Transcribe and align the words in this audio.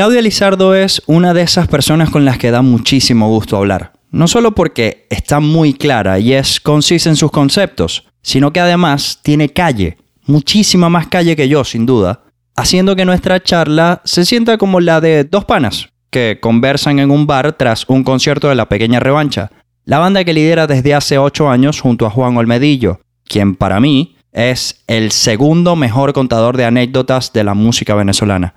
Claudia 0.00 0.22
Lizardo 0.22 0.74
es 0.74 1.02
una 1.04 1.34
de 1.34 1.42
esas 1.42 1.68
personas 1.68 2.08
con 2.08 2.24
las 2.24 2.38
que 2.38 2.50
da 2.50 2.62
muchísimo 2.62 3.28
gusto 3.28 3.58
hablar. 3.58 3.92
No 4.10 4.28
solo 4.28 4.54
porque 4.54 5.06
está 5.10 5.40
muy 5.40 5.74
clara 5.74 6.18
y 6.18 6.32
es 6.32 6.58
concisa 6.58 7.10
en 7.10 7.16
sus 7.16 7.30
conceptos, 7.30 8.08
sino 8.22 8.50
que 8.50 8.60
además 8.60 9.18
tiene 9.22 9.50
calle, 9.50 9.98
muchísima 10.24 10.88
más 10.88 11.08
calle 11.08 11.36
que 11.36 11.50
yo, 11.50 11.64
sin 11.64 11.84
duda, 11.84 12.22
haciendo 12.56 12.96
que 12.96 13.04
nuestra 13.04 13.42
charla 13.42 14.00
se 14.06 14.24
sienta 14.24 14.56
como 14.56 14.80
la 14.80 15.02
de 15.02 15.24
dos 15.24 15.44
panas 15.44 15.90
que 16.08 16.38
conversan 16.40 16.98
en 16.98 17.10
un 17.10 17.26
bar 17.26 17.52
tras 17.52 17.84
un 17.86 18.02
concierto 18.02 18.48
de 18.48 18.54
la 18.54 18.70
pequeña 18.70 19.00
revancha, 19.00 19.50
la 19.84 19.98
banda 19.98 20.24
que 20.24 20.32
lidera 20.32 20.66
desde 20.66 20.94
hace 20.94 21.18
ocho 21.18 21.50
años 21.50 21.78
junto 21.78 22.06
a 22.06 22.10
Juan 22.10 22.38
Olmedillo, 22.38 23.02
quien 23.28 23.54
para 23.54 23.80
mí 23.80 24.16
es 24.32 24.82
el 24.86 25.10
segundo 25.10 25.76
mejor 25.76 26.14
contador 26.14 26.56
de 26.56 26.64
anécdotas 26.64 27.34
de 27.34 27.44
la 27.44 27.52
música 27.52 27.94
venezolana. 27.94 28.54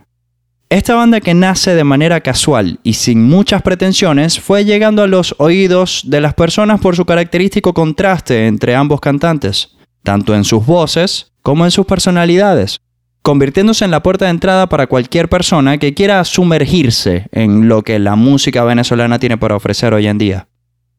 Esta 0.73 0.95
banda 0.95 1.21
que 1.21 1.35
nace 1.35 1.75
de 1.75 1.83
manera 1.83 2.21
casual 2.21 2.79
y 2.81 2.93
sin 2.93 3.29
muchas 3.29 3.61
pretensiones 3.61 4.39
fue 4.39 4.65
llegando 4.65 5.03
a 5.03 5.07
los 5.07 5.35
oídos 5.37 6.01
de 6.07 6.19
las 6.19 6.33
personas 6.33 6.81
por 6.81 6.95
su 6.95 7.05
característico 7.05 7.75
contraste 7.75 8.47
entre 8.47 8.73
ambos 8.73 8.99
cantantes, 8.99 9.77
tanto 10.01 10.33
en 10.33 10.43
sus 10.43 10.65
voces 10.65 11.31
como 11.43 11.65
en 11.65 11.69
sus 11.69 11.85
personalidades, 11.85 12.81
convirtiéndose 13.21 13.85
en 13.85 13.91
la 13.91 14.01
puerta 14.01 14.25
de 14.25 14.31
entrada 14.31 14.67
para 14.67 14.87
cualquier 14.87 15.29
persona 15.29 15.77
que 15.77 15.93
quiera 15.93 16.23
sumergirse 16.23 17.27
en 17.31 17.67
lo 17.67 17.83
que 17.83 17.99
la 17.99 18.15
música 18.15 18.63
venezolana 18.63 19.19
tiene 19.19 19.37
para 19.37 19.55
ofrecer 19.55 19.93
hoy 19.93 20.07
en 20.07 20.17
día. 20.17 20.47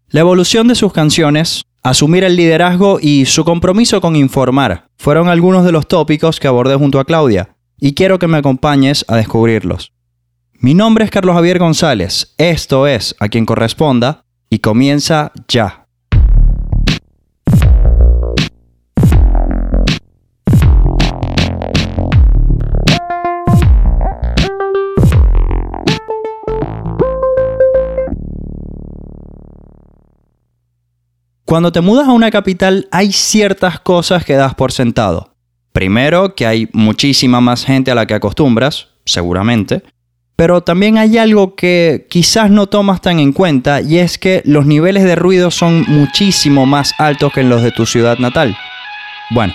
La 0.08 0.20
evolución 0.20 0.68
de 0.68 0.76
sus 0.76 0.92
canciones, 0.92 1.64
asumir 1.82 2.22
el 2.22 2.36
liderazgo 2.36 3.00
y 3.02 3.24
su 3.26 3.44
compromiso 3.44 4.00
con 4.00 4.14
informar 4.14 4.86
fueron 4.96 5.26
algunos 5.26 5.64
de 5.64 5.72
los 5.72 5.88
tópicos 5.88 6.38
que 6.38 6.46
abordé 6.46 6.76
junto 6.76 7.00
a 7.00 7.04
Claudia, 7.04 7.53
y 7.84 7.92
quiero 7.92 8.18
que 8.18 8.28
me 8.28 8.38
acompañes 8.38 9.04
a 9.08 9.16
descubrirlos. 9.16 9.92
Mi 10.54 10.72
nombre 10.72 11.04
es 11.04 11.10
Carlos 11.10 11.34
Javier 11.34 11.58
González, 11.58 12.34
esto 12.38 12.86
es 12.86 13.14
A 13.20 13.28
quien 13.28 13.44
corresponda 13.44 14.24
y 14.48 14.60
comienza 14.60 15.32
ya. 15.48 15.86
Cuando 31.44 31.70
te 31.70 31.82
mudas 31.82 32.08
a 32.08 32.12
una 32.12 32.30
capital 32.30 32.88
hay 32.90 33.12
ciertas 33.12 33.78
cosas 33.78 34.24
que 34.24 34.36
das 34.36 34.54
por 34.54 34.72
sentado. 34.72 35.33
Primero, 35.74 36.36
que 36.36 36.46
hay 36.46 36.68
muchísima 36.72 37.40
más 37.40 37.64
gente 37.64 37.90
a 37.90 37.96
la 37.96 38.06
que 38.06 38.14
acostumbras, 38.14 38.90
seguramente, 39.04 39.82
pero 40.36 40.60
también 40.60 40.98
hay 40.98 41.18
algo 41.18 41.56
que 41.56 42.06
quizás 42.08 42.48
no 42.48 42.68
tomas 42.68 43.00
tan 43.00 43.18
en 43.18 43.32
cuenta 43.32 43.80
y 43.80 43.98
es 43.98 44.16
que 44.16 44.40
los 44.44 44.66
niveles 44.66 45.02
de 45.02 45.16
ruido 45.16 45.50
son 45.50 45.82
muchísimo 45.88 46.64
más 46.64 46.94
altos 46.98 47.32
que 47.32 47.40
en 47.40 47.48
los 47.48 47.60
de 47.60 47.72
tu 47.72 47.86
ciudad 47.86 48.18
natal. 48.18 48.56
Bueno, 49.30 49.52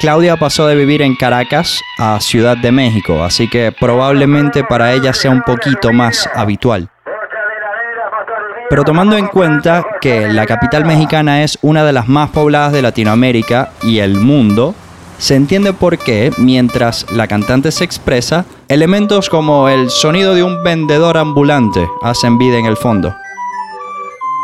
Claudia 0.00 0.38
pasó 0.38 0.66
de 0.66 0.74
vivir 0.74 1.02
en 1.02 1.14
Caracas 1.14 1.82
a 1.98 2.18
Ciudad 2.18 2.56
de 2.56 2.72
México, 2.72 3.22
así 3.22 3.46
que 3.46 3.70
probablemente 3.70 4.64
para 4.64 4.94
ella 4.94 5.12
sea 5.12 5.32
un 5.32 5.42
poquito 5.42 5.92
más 5.92 6.26
habitual. 6.34 6.88
Pero 8.70 8.84
tomando 8.84 9.18
en 9.18 9.26
cuenta 9.26 9.84
que 10.00 10.28
la 10.28 10.46
capital 10.46 10.86
mexicana 10.86 11.42
es 11.42 11.58
una 11.60 11.84
de 11.84 11.92
las 11.92 12.08
más 12.08 12.30
pobladas 12.30 12.72
de 12.72 12.80
Latinoamérica 12.80 13.72
y 13.82 13.98
el 13.98 14.14
mundo, 14.14 14.74
se 15.18 15.34
entiende 15.34 15.72
por 15.72 15.98
qué, 15.98 16.30
mientras 16.38 17.10
la 17.12 17.26
cantante 17.26 17.72
se 17.72 17.84
expresa, 17.84 18.46
elementos 18.68 19.28
como 19.28 19.68
el 19.68 19.90
sonido 19.90 20.34
de 20.34 20.44
un 20.44 20.62
vendedor 20.62 21.16
ambulante 21.16 21.86
hacen 22.02 22.38
vida 22.38 22.58
en 22.58 22.66
el 22.66 22.76
fondo. 22.76 23.14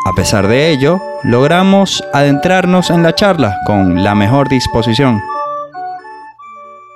A 0.07 0.13
pesar 0.13 0.47
de 0.47 0.71
ello, 0.71 1.01
logramos 1.23 2.03
adentrarnos 2.13 2.91
en 2.91 3.03
la 3.03 3.15
charla 3.15 3.55
con 3.65 4.03
la 4.03 4.13
mejor 4.13 4.49
disposición. 4.49 5.19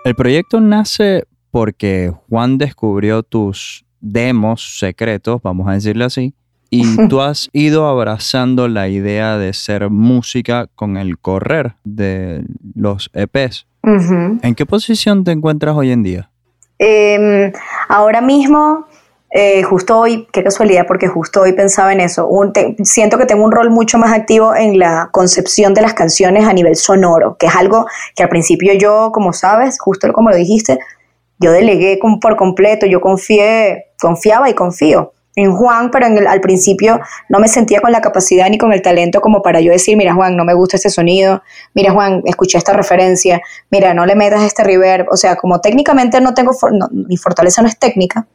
El 0.06 0.14
proyecto 0.16 0.60
nace 0.60 1.24
porque 1.50 2.14
Juan 2.30 2.58
descubrió 2.58 3.24
tus 3.24 3.86
demos 4.00 4.78
secretos, 4.78 5.42
vamos 5.42 5.68
a 5.68 5.74
decirle 5.74 6.06
así, 6.06 6.34
y 6.70 6.84
tú 7.08 7.22
has 7.22 7.50
ido 7.54 7.88
abrazando 7.88 8.68
la 8.68 8.90
idea 8.90 9.38
de 9.38 9.54
ser 9.54 9.90
música 9.90 10.68
con 10.76 10.98
el 10.98 11.18
correr 11.18 11.76
de 11.84 12.44
los 12.76 13.10
EPs. 13.14 13.66
¿En 14.42 14.56
qué 14.56 14.66
posición 14.66 15.24
te 15.24 15.32
encuentras 15.32 15.76
hoy 15.76 15.92
en 15.92 16.04
día? 16.04 16.30
Em, 16.78 17.52
ahora 17.88 18.22
mismo, 18.22 18.86
eh, 19.32 19.64
justo 19.64 20.00
hoy, 20.00 20.28
qué 20.32 20.44
casualidad, 20.44 20.86
porque 20.88 21.08
justo 21.08 21.42
hoy 21.42 21.54
pensaba 21.54 21.92
en 21.94 22.02
eso. 22.02 22.30
siento 22.84 23.18
que 23.18 23.26
tengo 23.26 23.44
un 23.44 23.52
rol 23.52 23.70
mucho 23.70 23.98
más 23.98 24.12
activo 24.14 24.56
en 24.56 24.80
la 24.80 25.10
concepción 25.12 25.74
de 25.74 25.82
las 25.82 25.94
canciones 25.94 26.46
a 26.46 26.54
nivel 26.54 26.76
sonoro, 26.76 27.36
que 27.38 27.48
es 27.48 27.56
algo 27.56 27.86
que 28.16 28.24
al 28.24 28.30
principio 28.30 28.74
yo, 28.74 29.12
como 29.12 29.34
sabes, 29.34 29.80
justo 29.80 30.12
como 30.14 30.30
lo 30.30 30.36
dijiste, 30.36 30.80
yo 31.40 31.52
delegué 31.52 32.00
por 32.22 32.36
completo, 32.36 32.86
yo 32.86 33.02
confié, 33.02 33.88
confiaba 34.00 34.50
y 34.50 34.54
confío 34.54 35.14
en 35.40 35.56
Juan, 35.56 35.92
pero 35.92 36.06
en 36.06 36.28
al 36.28 36.42
principio 36.42 37.00
no 37.30 37.40
me 37.40 37.48
sentía 37.48 37.82
con 37.82 37.92
la 37.92 38.02
capacidad 38.02 38.50
ni 38.50 38.58
con 38.58 38.74
el 38.74 38.82
talento 38.82 39.22
como 39.22 39.42
para 39.42 39.62
yo 39.62 39.72
decir, 39.72 39.98
mira 39.98 40.14
Juan, 40.14 40.36
no 40.36 40.46
me 40.46 40.54
gusta 40.54 40.78
este 40.78 40.90
sonido, 40.90 41.42
mira 41.74 41.92
Juan, 41.92 42.22
escuché 42.26 42.58
esta 42.58 42.74
referencia, 42.74 43.42
mira, 43.72 43.94
no 43.94 44.06
le 44.06 44.16
metas 44.16 44.44
este 44.44 44.64
reverb, 44.64 45.08
o 45.12 45.18
sea, 45.18 45.36
como 45.36 45.62
técnicamente 45.62 46.20
no 46.22 46.34
tengo, 46.34 46.52
mi 46.92 47.18
fortaleza 47.18 47.62
no 47.62 47.68
es 47.68 47.78
técnica, 47.78 48.28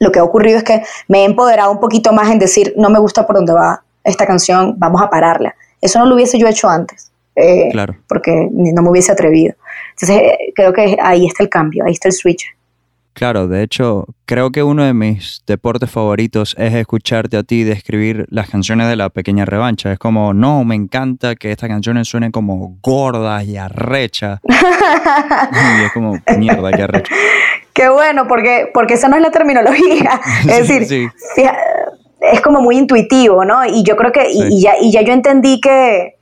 lo 0.00 0.10
que 0.10 0.18
ha 0.18 0.24
ocurrido 0.24 0.58
es 0.58 0.64
que 0.64 0.82
me 1.08 1.20
he 1.20 1.24
empoderado 1.24 1.70
un 1.70 1.80
poquito 1.80 2.12
más 2.12 2.30
en 2.30 2.38
decir, 2.38 2.74
no 2.76 2.90
me 2.90 2.98
gusta 2.98 3.26
por 3.26 3.36
dónde 3.36 3.52
va 3.52 3.82
esta 4.02 4.26
canción, 4.26 4.74
vamos 4.76 5.00
a 5.00 5.08
pararla. 5.08 5.54
Eso 5.80 5.98
no 5.98 6.06
lo 6.06 6.14
hubiese 6.14 6.38
yo 6.38 6.48
hecho 6.48 6.68
antes, 6.68 7.12
eh, 7.36 7.70
claro. 7.70 7.96
porque 8.08 8.48
no 8.50 8.82
me 8.82 8.90
hubiese 8.90 9.12
atrevido. 9.12 9.54
Entonces, 9.90 10.22
eh, 10.22 10.52
creo 10.54 10.72
que 10.72 10.96
ahí 11.00 11.26
está 11.26 11.42
el 11.42 11.48
cambio, 11.48 11.84
ahí 11.84 11.92
está 11.92 12.08
el 12.08 12.14
switch. 12.14 12.44
Claro, 13.14 13.46
de 13.46 13.62
hecho, 13.62 14.06
creo 14.26 14.50
que 14.50 14.64
uno 14.64 14.84
de 14.84 14.92
mis 14.92 15.44
deportes 15.46 15.88
favoritos 15.88 16.56
es 16.58 16.74
escucharte 16.74 17.36
a 17.36 17.44
ti 17.44 17.62
describir 17.62 18.26
las 18.28 18.50
canciones 18.50 18.88
de 18.88 18.96
la 18.96 19.08
pequeña 19.08 19.44
revancha. 19.44 19.92
Es 19.92 20.00
como, 20.00 20.34
no, 20.34 20.64
me 20.64 20.74
encanta 20.74 21.36
que 21.36 21.52
estas 21.52 21.68
canciones 21.68 22.08
suenen 22.08 22.32
como 22.32 22.76
gordas 22.82 23.44
y 23.44 23.56
arrechas. 23.56 24.40
y 24.48 25.84
es 25.84 25.92
como, 25.92 26.18
mierda, 26.38 26.72
qué 26.72 26.82
arrecha. 26.82 27.14
Qué 27.72 27.88
bueno, 27.88 28.26
porque, 28.26 28.70
porque 28.74 28.94
esa 28.94 29.08
no 29.08 29.14
es 29.14 29.22
la 29.22 29.30
terminología. 29.30 30.20
Es 30.48 30.68
decir, 30.68 31.08
es 32.32 32.40
como 32.40 32.60
muy 32.60 32.78
intuitivo, 32.78 33.44
¿no? 33.44 33.64
Y 33.64 33.84
yo 33.84 33.96
creo 33.96 34.10
que, 34.10 34.26
y, 34.28 34.60
ya, 34.60 34.74
y 34.80 34.90
ya 34.90 35.02
yo 35.02 35.12
entendí 35.12 35.60
que, 35.60 36.16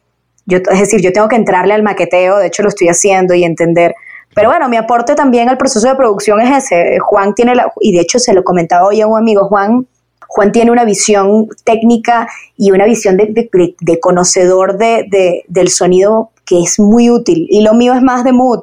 yo, 0.44 0.58
es 0.58 0.78
decir, 0.78 1.00
yo 1.00 1.10
tengo 1.10 1.28
que 1.28 1.36
entrarle 1.36 1.72
al 1.72 1.82
maqueteo, 1.82 2.36
de 2.36 2.48
hecho 2.48 2.62
lo 2.62 2.68
estoy 2.68 2.88
haciendo 2.88 3.32
y 3.32 3.44
entender 3.44 3.94
pero 4.34 4.48
bueno, 4.48 4.68
mi 4.68 4.76
aporte 4.76 5.14
también 5.14 5.48
al 5.48 5.58
proceso 5.58 5.88
de 5.88 5.94
producción 5.94 6.40
es 6.40 6.64
ese. 6.64 6.98
Juan 7.00 7.34
tiene, 7.34 7.54
la, 7.54 7.72
y 7.80 7.92
de 7.92 8.00
hecho 8.00 8.18
se 8.18 8.32
lo 8.32 8.44
comentaba 8.44 8.86
hoy 8.86 9.00
a 9.00 9.06
un 9.06 9.18
amigo, 9.18 9.46
Juan, 9.46 9.86
Juan 10.26 10.50
tiene 10.50 10.70
una 10.70 10.84
visión 10.84 11.48
técnica 11.64 12.26
y 12.56 12.70
una 12.70 12.86
visión 12.86 13.18
de, 13.18 13.50
de, 13.80 14.00
conocedor 14.00 14.78
de, 14.78 15.44
del 15.46 15.68
sonido 15.68 16.30
que 16.46 16.60
es 16.60 16.80
muy 16.80 17.10
útil. 17.10 17.46
Y 17.50 17.60
lo 17.60 17.74
mío 17.74 17.92
es 17.92 18.00
más 18.00 18.24
de 18.24 18.32
mood, 18.32 18.60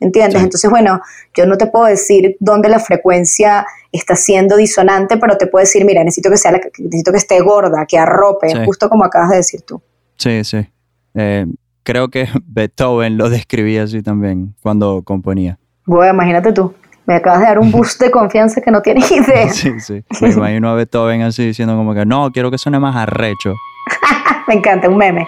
¿entiendes? 0.00 0.42
Entonces, 0.42 0.68
bueno, 0.68 1.00
yo 1.34 1.46
no 1.46 1.56
te 1.56 1.66
puedo 1.66 1.84
decir 1.84 2.36
dónde 2.40 2.68
la 2.68 2.80
frecuencia 2.80 3.64
está 3.92 4.16
siendo 4.16 4.56
disonante, 4.56 5.16
pero 5.16 5.36
te 5.36 5.46
puedo 5.46 5.62
decir, 5.62 5.84
mira, 5.84 6.02
necesito 6.02 6.28
que, 6.28 6.38
sea 6.38 6.50
necesito 6.50 7.12
que 7.12 7.18
esté 7.18 7.40
gorda, 7.40 7.86
que 7.86 7.98
arrope, 7.98 8.64
justo 8.64 8.88
como 8.88 9.04
acabas 9.04 9.30
de 9.30 9.36
decir 9.36 9.62
tú. 9.62 9.80
Sí, 10.16 10.42
sí. 10.42 10.66
Eh, 11.14 11.46
creo 11.82 12.08
que 12.08 12.28
Beethoven 12.46 13.16
lo 13.16 13.28
describía 13.28 13.84
así 13.84 14.02
también 14.02 14.54
cuando 14.62 15.02
componía. 15.02 15.58
Bueno, 15.86 16.14
imagínate 16.14 16.52
tú. 16.52 16.74
Me 17.04 17.16
acabas 17.16 17.40
de 17.40 17.46
dar 17.46 17.58
un 17.58 17.72
boost 17.72 18.00
de 18.00 18.10
confianza 18.10 18.60
que 18.60 18.70
no 18.70 18.80
tienes 18.80 19.10
idea. 19.10 19.48
Sí, 19.48 19.80
sí. 19.80 20.04
Me 20.20 20.30
imagino 20.30 20.68
a 20.70 20.74
Beethoven 20.74 21.22
así 21.22 21.44
diciendo 21.44 21.76
como 21.76 21.94
que 21.94 22.06
no, 22.06 22.30
quiero 22.30 22.50
que 22.50 22.58
suene 22.58 22.78
más 22.78 22.94
arrecho. 22.96 23.54
Me 24.48 24.54
encanta, 24.54 24.88
un 24.88 24.96
meme. 24.96 25.26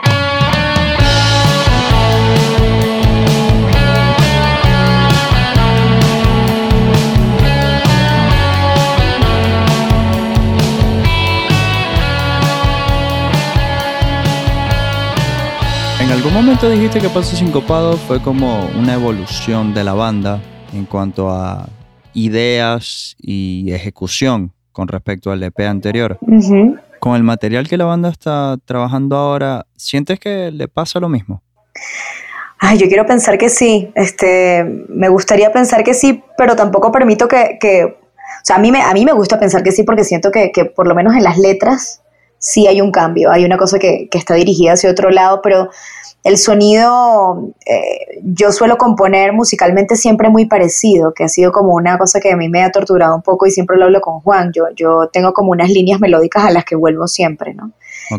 Momento 16.35 16.69
dijiste 16.69 16.99
que 16.99 17.09
Paso 17.09 17.37
Sincopado 17.37 17.97
fue 17.97 18.21
como 18.21 18.69
una 18.77 18.95
evolución 18.95 19.73
de 19.73 19.85
la 19.85 19.95
banda 19.95 20.41
en 20.73 20.85
cuanto 20.85 21.31
a 21.31 21.69
ideas 22.13 23.15
y 23.21 23.73
ejecución 23.73 24.53
con 24.73 24.89
respecto 24.89 25.31
al 25.31 25.45
EP 25.45 25.61
anterior. 25.61 26.19
Con 26.99 27.15
el 27.15 27.23
material 27.23 27.69
que 27.69 27.77
la 27.77 27.85
banda 27.85 28.09
está 28.09 28.57
trabajando 28.65 29.15
ahora, 29.15 29.67
¿sientes 29.77 30.19
que 30.19 30.51
le 30.51 30.67
pasa 30.67 30.99
lo 30.99 31.09
mismo? 31.09 31.41
Ay, 32.59 32.79
yo 32.79 32.89
quiero 32.89 33.07
pensar 33.07 33.39
que 33.39 33.49
sí. 33.49 33.93
Este, 33.95 34.65
me 34.89 35.09
gustaría 35.09 35.53
pensar 35.53 35.85
que 35.85 35.95
sí, 35.95 36.21
pero 36.37 36.57
tampoco 36.57 36.91
permito 36.91 37.29
que, 37.29 37.59
O 37.85 38.43
sea, 38.43 38.57
a 38.57 38.59
mí 38.59 38.73
me, 38.73 38.83
a 38.83 38.93
mí 38.93 39.05
me 39.05 39.13
gusta 39.13 39.39
pensar 39.39 39.63
que 39.63 39.71
sí, 39.71 39.85
porque 39.85 40.03
siento 40.03 40.33
que, 40.33 40.51
que 40.51 40.65
por 40.65 40.89
lo 40.89 40.97
menos 40.97 41.15
en 41.15 41.23
las 41.23 41.39
letras 41.39 42.03
sí 42.39 42.67
hay 42.67 42.81
un 42.81 42.91
cambio, 42.91 43.31
hay 43.31 43.45
una 43.45 43.57
cosa 43.57 43.79
que, 43.79 44.09
que 44.11 44.19
está 44.19 44.35
dirigida 44.35 44.73
hacia 44.73 44.91
otro 44.91 45.11
lado, 45.11 45.41
pero 45.41 45.71
el 46.25 46.39
sonido, 46.39 47.51
eh, 47.67 48.21
yo 48.23 48.51
suelo 48.51 48.79
componer 48.79 49.35
musicalmente 49.35 49.95
siempre 49.95 50.31
muy 50.31 50.47
parecido, 50.47 51.13
que 51.13 51.25
ha 51.25 51.29
sido 51.29 51.53
como 51.53 51.75
una 51.75 51.99
cosa 51.99 52.19
que 52.19 52.33
a 52.33 52.37
mí 52.37 52.49
me 52.49 52.65
ha 52.65 52.73
torturado 52.73 53.15
un 53.15 53.23
poco 53.23 53.47
y 53.47 53.51
siempre 53.51 53.77
lo 53.77 53.85
hablo 53.85 54.01
con 54.01 54.21
Juan. 54.21 54.51
Yo, 54.53 54.65
yo 54.75 55.11
tengo 55.13 55.35
como 55.35 55.51
unas 55.51 55.69
líneas 55.69 56.01
melódicas 56.01 56.45
a 56.45 56.51
las 56.51 56.65
que 56.65 56.77
vuelvo 56.77 57.07
siempre, 57.07 57.53
¿no? 57.53 57.73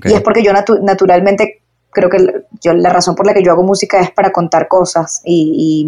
Y 0.03 0.13
es 0.13 0.21
porque 0.21 0.43
yo 0.43 0.51
naturalmente 0.53 1.61
creo 1.95 2.09
que 2.09 2.17
yo, 2.61 2.73
la 2.73 2.89
razón 2.91 3.15
por 3.15 3.25
la 3.25 3.33
que 3.33 3.41
yo 3.41 3.51
hago 3.51 3.63
música 3.63 3.99
es 3.99 4.11
para 4.11 4.31
contar 4.31 4.67
cosas 4.67 5.21
y, 5.23 5.87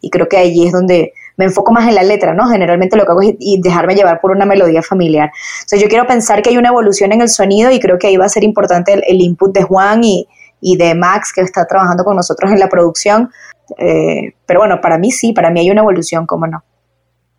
y, 0.00 0.10
creo 0.10 0.28
que 0.28 0.38
allí 0.38 0.66
es 0.66 0.72
donde 0.72 1.12
me 1.36 1.46
enfoco 1.46 1.72
más 1.72 1.88
en 1.88 1.96
la 1.96 2.02
letra, 2.02 2.32
¿no? 2.32 2.48
Generalmente 2.48 2.96
lo 2.96 3.04
que 3.04 3.10
hago 3.10 3.20
es 3.22 3.34
dejarme 3.60 3.94
llevar 3.94 4.20
por 4.20 4.30
una 4.30 4.46
melodía 4.46 4.82
familiar. 4.82 5.30
Entonces 5.56 5.82
yo 5.82 5.88
quiero 5.88 6.06
pensar 6.06 6.40
que 6.40 6.50
hay 6.50 6.56
una 6.56 6.68
evolución 6.68 7.12
en 7.12 7.20
el 7.20 7.28
sonido 7.28 7.70
y 7.70 7.80
creo 7.80 7.98
que 7.98 8.06
ahí 8.06 8.16
va 8.16 8.26
a 8.26 8.30
ser 8.30 8.44
importante 8.44 8.92
el, 8.92 9.20
input 9.20 9.52
de 9.52 9.62
Juan 9.62 10.04
y, 10.04 10.28
y, 10.60 10.76
de 10.76 10.94
Max 10.94 11.32
que 11.34 11.40
está 11.40 11.66
trabajando 11.66 12.04
con 12.04 12.16
nosotros 12.16 12.50
en 12.50 12.58
la 12.58 12.68
producción. 12.68 13.30
Eh, 13.78 14.34
pero 14.46 14.60
bueno, 14.60 14.80
para 14.80 14.98
mí 14.98 15.10
sí, 15.10 15.32
para 15.32 15.50
mí 15.50 15.60
hay 15.60 15.70
una 15.70 15.80
evolución, 15.80 16.26
¿cómo 16.26 16.46
no? 16.46 16.62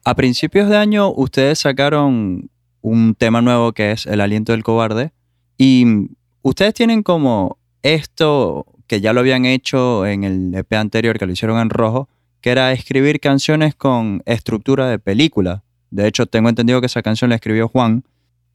A 0.04 0.16
principios 0.16 0.70
de 0.70 0.78
año 0.78 1.12
ustedes 1.12 1.60
sacaron 1.60 2.50
un 2.82 3.16
tema 3.16 3.42
nuevo 3.42 3.74
que 3.74 3.92
es 3.92 4.06
El 4.08 4.22
aliento 4.22 4.52
del 4.52 4.64
cobarde 4.64 5.12
y 5.58 6.10
ustedes 6.42 6.74
tienen 6.74 7.04
como 7.04 7.58
esto 7.84 8.66
que 8.88 9.00
ya 9.00 9.14
lo 9.14 9.22
habían 9.22 9.46
hecho 9.46 10.06
en 10.06 10.24
el 10.24 10.54
EP 10.54 10.74
anterior, 10.74 11.18
que 11.18 11.26
lo 11.26 11.32
hicieron 11.32 11.60
en 11.60 11.70
rojo, 11.70 12.10
que 12.42 12.50
era 12.50 12.72
escribir 12.72 13.20
canciones 13.20 13.76
con 13.76 14.22
estructura 14.26 14.88
de 14.88 15.00
película. 15.00 15.64
De 15.92 16.08
hecho, 16.08 16.26
tengo 16.26 16.50
entendido 16.50 16.82
que 16.82 16.88
esa 16.88 17.02
canción 17.02 17.30
la 17.30 17.36
escribió 17.36 17.68
Juan. 17.68 18.04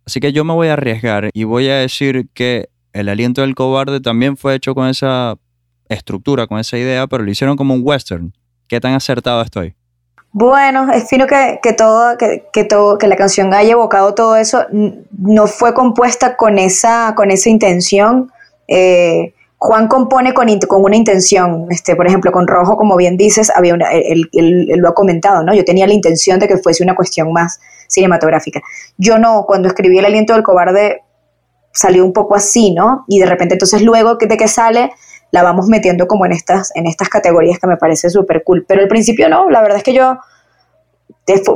Así 0.04 0.20
que 0.20 0.32
yo 0.32 0.44
me 0.44 0.52
voy 0.52 0.68
a 0.68 0.74
arriesgar 0.74 1.30
y 1.32 1.44
voy 1.44 1.68
a 1.68 1.76
decir 1.76 2.28
que 2.34 2.68
El 2.96 3.10
aliento 3.10 3.42
del 3.42 3.54
cobarde 3.54 4.00
también 4.00 4.38
fue 4.38 4.54
hecho 4.54 4.74
con 4.74 4.88
esa 4.88 5.36
estructura, 5.86 6.46
con 6.46 6.58
esa 6.58 6.78
idea, 6.78 7.06
pero 7.06 7.24
lo 7.24 7.30
hicieron 7.30 7.54
como 7.54 7.74
un 7.74 7.82
western. 7.84 8.32
¿Qué 8.68 8.80
tan 8.80 8.94
acertado 8.94 9.42
estoy? 9.42 9.74
Bueno, 10.32 10.90
es 10.90 11.06
fino 11.06 11.26
que, 11.26 11.58
todo, 11.76 12.16
que, 12.16 12.64
todo, 12.64 12.96
que 12.96 13.06
la 13.06 13.16
canción 13.16 13.52
haya 13.52 13.72
evocado 13.72 14.14
todo 14.14 14.36
eso. 14.36 14.64
No 14.70 15.46
fue 15.46 15.74
compuesta 15.74 16.38
con 16.38 16.58
esa, 16.58 17.12
con 17.14 17.30
esa 17.30 17.50
intención. 17.50 18.32
Eh, 18.66 19.34
Juan 19.58 19.88
compone 19.88 20.32
con, 20.32 20.48
con, 20.60 20.82
una 20.82 20.96
intención, 20.96 21.66
este, 21.68 21.96
por 21.96 22.06
ejemplo, 22.06 22.32
con 22.32 22.46
Rojo, 22.46 22.78
como 22.78 22.96
bien 22.96 23.18
dices, 23.18 23.52
había 23.54 23.74
una, 23.74 23.90
él, 23.92 24.30
lo 24.32 24.88
ha 24.88 24.94
comentado, 24.94 25.42
¿no? 25.42 25.52
Yo 25.54 25.66
tenía 25.66 25.86
la 25.86 25.92
intención 25.92 26.38
de 26.38 26.48
que 26.48 26.56
fuese 26.56 26.82
una 26.82 26.94
cuestión 26.94 27.30
más 27.30 27.60
cinematográfica. 27.88 28.62
Yo 28.96 29.18
no, 29.18 29.44
cuando 29.46 29.68
escribí 29.68 29.98
El 29.98 30.06
aliento 30.06 30.32
del 30.32 30.42
cobarde 30.42 31.02
salió 31.76 32.04
un 32.04 32.12
poco 32.12 32.34
así, 32.34 32.72
¿no? 32.72 33.04
Y 33.06 33.20
de 33.20 33.26
repente 33.26 33.54
entonces 33.54 33.82
luego 33.82 34.16
de 34.16 34.36
que 34.36 34.48
sale 34.48 34.92
la 35.30 35.42
vamos 35.42 35.66
metiendo 35.68 36.06
como 36.06 36.24
en 36.24 36.32
estas, 36.32 36.72
en 36.74 36.86
estas 36.86 37.08
categorías 37.08 37.58
que 37.58 37.66
me 37.66 37.76
parece 37.76 38.10
súper 38.10 38.42
cool. 38.44 38.64
Pero 38.66 38.80
al 38.80 38.88
principio 38.88 39.28
no, 39.28 39.50
la 39.50 39.60
verdad 39.60 39.78
es 39.78 39.84
que 39.84 39.92
yo, 39.92 40.18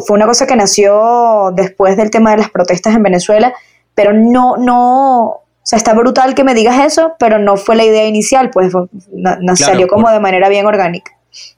fue 0.07 0.17
una 0.17 0.27
cosa 0.27 0.47
que 0.47 0.57
nació 0.57 1.53
después 1.55 1.97
del 1.97 2.11
tema 2.11 2.33
de 2.33 2.39
las 2.39 2.51
protestas 2.51 2.95
en 2.95 3.03
Venezuela, 3.03 3.55
pero 3.95 4.13
no, 4.13 4.57
no, 4.57 5.25
o 5.27 5.43
sea, 5.63 5.77
está 5.77 5.95
brutal 5.95 6.35
que 6.35 6.45
me 6.45 6.55
digas 6.55 6.79
eso, 6.85 7.13
pero 7.19 7.39
no 7.39 7.57
fue 7.57 7.77
la 7.77 7.85
idea 7.85 8.07
inicial, 8.07 8.51
pues 8.51 8.73
no, 9.13 9.57
salió 9.57 9.89
como 9.89 10.11
de 10.11 10.21
manera 10.21 10.49
bien 10.49 10.67
orgánica. 10.67 11.13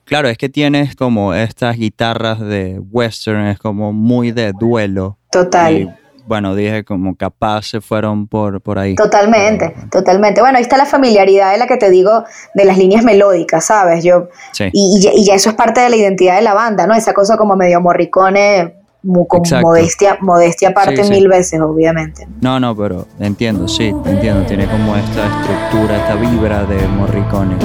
Claro, 0.05 0.29
es 0.29 0.37
que 0.37 0.51
tienes 0.51 0.95
como 0.95 1.33
estas 1.33 1.77
guitarras 1.77 2.39
de 2.41 2.79
western, 2.79 3.47
es 3.47 3.59
como 3.59 3.93
muy 3.93 4.31
de 4.31 4.53
duelo. 4.53 5.19
Total. 5.31 5.99
Bueno, 6.27 6.55
dije 6.55 6.85
como 6.85 7.17
capaz 7.17 7.67
se 7.67 7.81
fueron 7.81 8.27
por, 8.27 8.61
por 8.61 8.79
ahí. 8.79 8.95
Totalmente, 8.95 9.75
totalmente. 9.91 10.41
Bueno, 10.41 10.59
ahí 10.59 10.63
está 10.63 10.77
la 10.77 10.87
familiaridad 10.87 11.53
de 11.53 11.59
la 11.59 11.67
que 11.67 11.77
te 11.77 11.91
digo 11.91 12.25
de 12.55 12.65
las 12.65 12.79
líneas 12.79 13.05
melódicas, 13.05 13.65
¿sabes? 13.67 14.05
Yo, 14.05 14.29
sí. 14.53 14.71
y, 14.73 15.09
y, 15.15 15.25
ya 15.25 15.35
eso 15.35 15.51
es 15.51 15.57
parte 15.57 15.81
de 15.81 15.91
la 15.91 15.97
identidad 15.97 16.37
de 16.37 16.43
la 16.43 16.55
banda, 16.55 16.87
¿no? 16.87 16.95
Esa 16.95 17.13
cosa 17.13 17.37
como 17.37 17.57
medio 17.57 17.81
morricone 17.81 18.83
con 19.27 19.43
modestia, 19.63 20.19
modestia 20.21 20.69
aparte 20.69 21.03
mil 21.09 21.29
veces, 21.29 21.61
obviamente. 21.61 22.27
No, 22.41 22.61
no, 22.61 22.77
pero 22.77 23.07
entiendo, 23.19 23.67
sí, 23.67 23.93
entiendo. 24.05 24.47
Tiene 24.47 24.67
como 24.67 24.95
esta 24.97 25.27
estructura, 25.27 25.97
esta 25.97 26.15
vibra 26.15 26.65
de 26.65 26.87
Morricone. 26.89 27.57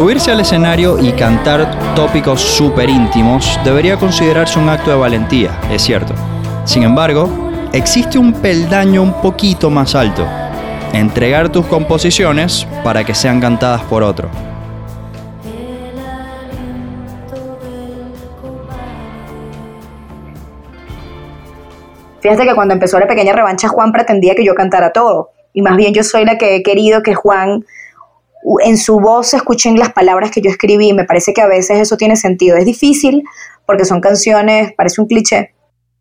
Subirse 0.00 0.30
al 0.30 0.40
escenario 0.40 0.98
y 0.98 1.12
cantar 1.12 1.94
tópicos 1.94 2.40
súper 2.40 2.88
íntimos 2.88 3.60
debería 3.62 3.98
considerarse 3.98 4.58
un 4.58 4.70
acto 4.70 4.88
de 4.88 4.96
valentía, 4.96 5.60
es 5.70 5.82
cierto. 5.82 6.14
Sin 6.64 6.84
embargo, 6.84 7.28
existe 7.74 8.18
un 8.18 8.32
peldaño 8.32 9.02
un 9.02 9.20
poquito 9.20 9.68
más 9.68 9.94
alto. 9.94 10.26
Entregar 10.94 11.50
tus 11.50 11.66
composiciones 11.66 12.66
para 12.82 13.04
que 13.04 13.14
sean 13.14 13.42
cantadas 13.42 13.82
por 13.82 14.02
otro. 14.02 14.30
Fíjate 22.20 22.46
que 22.46 22.54
cuando 22.54 22.72
empezó 22.72 22.98
la 22.98 23.06
pequeña 23.06 23.34
revancha 23.34 23.68
Juan 23.68 23.92
pretendía 23.92 24.34
que 24.34 24.46
yo 24.46 24.54
cantara 24.54 24.92
todo. 24.92 25.32
Y 25.52 25.60
más 25.60 25.76
bien 25.76 25.92
yo 25.92 26.02
soy 26.02 26.24
la 26.24 26.38
que 26.38 26.56
he 26.56 26.62
querido 26.62 27.02
que 27.02 27.12
Juan 27.14 27.66
en 28.64 28.76
su 28.76 28.98
voz 29.00 29.34
escuchen 29.34 29.78
las 29.78 29.92
palabras 29.92 30.30
que 30.30 30.40
yo 30.40 30.50
escribí. 30.50 30.92
Me 30.92 31.04
parece 31.04 31.32
que 31.32 31.42
a 31.42 31.46
veces 31.46 31.78
eso 31.78 31.96
tiene 31.96 32.16
sentido. 32.16 32.56
Es 32.56 32.64
difícil 32.64 33.22
porque 33.66 33.84
son 33.84 34.00
canciones, 34.00 34.72
parece 34.76 35.00
un 35.00 35.06
cliché, 35.06 35.54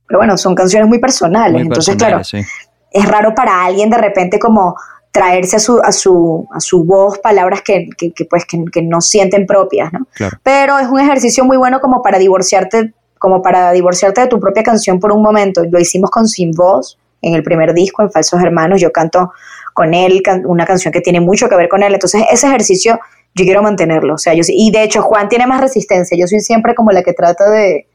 pero 0.07 0.19
bueno, 0.19 0.38
son 0.38 0.56
canciones 0.56 0.89
muy 0.89 0.97
personales, 0.97 1.62
entonces 1.62 1.95
claro, 1.95 2.21
es 2.21 3.06
raro 3.06 3.36
para 3.36 3.63
alguien 3.63 3.91
de 3.91 3.97
repente 4.00 4.39
como 4.39 4.75
traerse 5.12 5.57
a 5.57 5.59
su, 5.59 5.80
a 5.80 5.91
su, 5.91 6.47
a 6.51 6.59
su 6.59 6.83
voz 6.83 7.19
palabras 7.19 7.62
que, 7.62 7.89
pues, 8.30 8.45
que, 8.45 8.81
no 8.81 9.01
sienten 9.01 9.45
propias, 9.45 9.91
¿no? 9.94 10.07
Pero 10.44 10.80
es 10.80 10.88
un 10.88 11.00
ejercicio 11.00 11.45
muy 11.45 11.57
bueno 11.57 11.80
como 11.80 12.01
para 12.01 12.18
divorciarte, 12.18 12.94
como 13.18 13.41
para 13.41 13.71
divorciarte 13.71 14.21
de 14.21 14.27
tu 14.27 14.39
propia 14.39 14.63
canción 14.63 15.00
por 15.00 15.12
un 15.12 15.21
momento. 15.21 15.63
Lo 15.69 15.80
hicimos 15.80 16.09
con 16.09 16.27
Sin 16.27 16.51
Voz 16.51 16.97
en 17.21 17.36
el 17.36 17.44
primer 17.44 17.74
disco, 17.74 18.01
en 18.01 18.12
Falsos 18.12 18.41
Hermanos, 18.41 18.81
yo 18.81 18.91
canto 18.91 19.31
con 19.80 19.94
él 19.94 20.22
una 20.44 20.66
canción 20.66 20.92
que 20.92 21.00
tiene 21.00 21.22
mucho 21.22 21.48
que 21.48 21.56
ver 21.56 21.70
con 21.70 21.84
él, 21.84 21.94
entonces 21.94 22.24
ese 22.30 22.48
ejercicio 22.48 23.00
yo 23.34 23.46
quiero 23.46 23.62
mantenerlo, 23.62 24.15
o 24.15 24.18
sea, 24.18 24.34
yo 24.34 24.42
y 24.46 24.72
de 24.72 24.84
hecho 24.84 25.01
Juan 25.01 25.30
tiene 25.30 25.48
más 25.48 25.62
resistencia, 25.62 26.18
yo 26.20 26.27
soy 26.27 26.42
siempre 26.42 26.75
como 26.75 26.92
la 26.92 27.01
que 27.01 27.13
trata 27.13 27.50
de, 27.50 27.88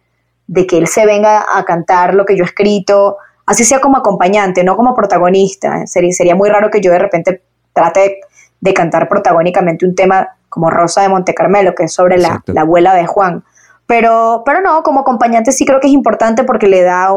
de 0.47 0.67
que 0.67 0.79
él 0.79 0.87
se 0.87 1.05
venga 1.05 1.45
a 1.55 1.63
cantar 1.67 2.15
lo 2.15 2.25
que 2.25 2.39
yo 2.39 2.45
he 2.45 2.47
escrito, 2.47 3.19
así 3.45 3.65
sea 3.65 3.81
como 3.81 3.99
acompañante, 3.99 4.65
no 4.65 4.77
como 4.77 4.95
protagonista. 4.95 5.87
Sería, 5.87 6.13
sería 6.13 6.35
muy 6.35 6.49
raro 6.49 6.71
que 6.71 6.81
yo 6.81 6.91
de 6.91 6.99
repente 6.99 7.43
trate 7.75 8.21
de 8.63 8.73
cantar 8.73 9.07
protagónicamente 9.07 9.85
un 9.85 9.95
tema 9.95 10.39
como 10.49 10.71
Rosa 10.71 11.03
de 11.03 11.11
Monte 11.11 11.35
Carmelo, 11.35 11.75
que 11.75 11.85
es 11.85 11.93
sobre 11.93 12.17
la, 12.17 12.43
abuela 12.57 12.95
de 12.95 13.07
Juan. 13.07 13.45
Pero, 13.87 14.43
pero 14.47 14.63
no, 14.63 14.83
como 14.83 15.01
acompañante 15.01 15.53
sí 15.53 15.67
creo 15.67 15.81
que 15.81 15.89
es 15.89 15.93
importante 15.93 16.45
porque 16.45 16.67
le 16.67 16.81
da, 16.81 17.11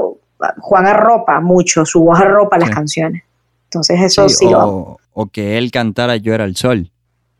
Juan 0.60 0.88
arropa 0.88 1.40
mucho, 1.40 1.86
su 1.86 2.04
voz 2.04 2.20
arropa 2.20 2.58
las 2.58 2.70
canciones. 2.70 3.24
Entonces 3.78 4.02
eso 4.02 4.28
sí, 4.30 4.50
lo 4.50 4.98
O 5.14 5.28
que 5.28 5.58
él 5.58 5.72
cantara 5.72 6.16
Yo 6.18 6.34
era 6.34 6.46
el 6.46 6.56
sol. 6.56 6.92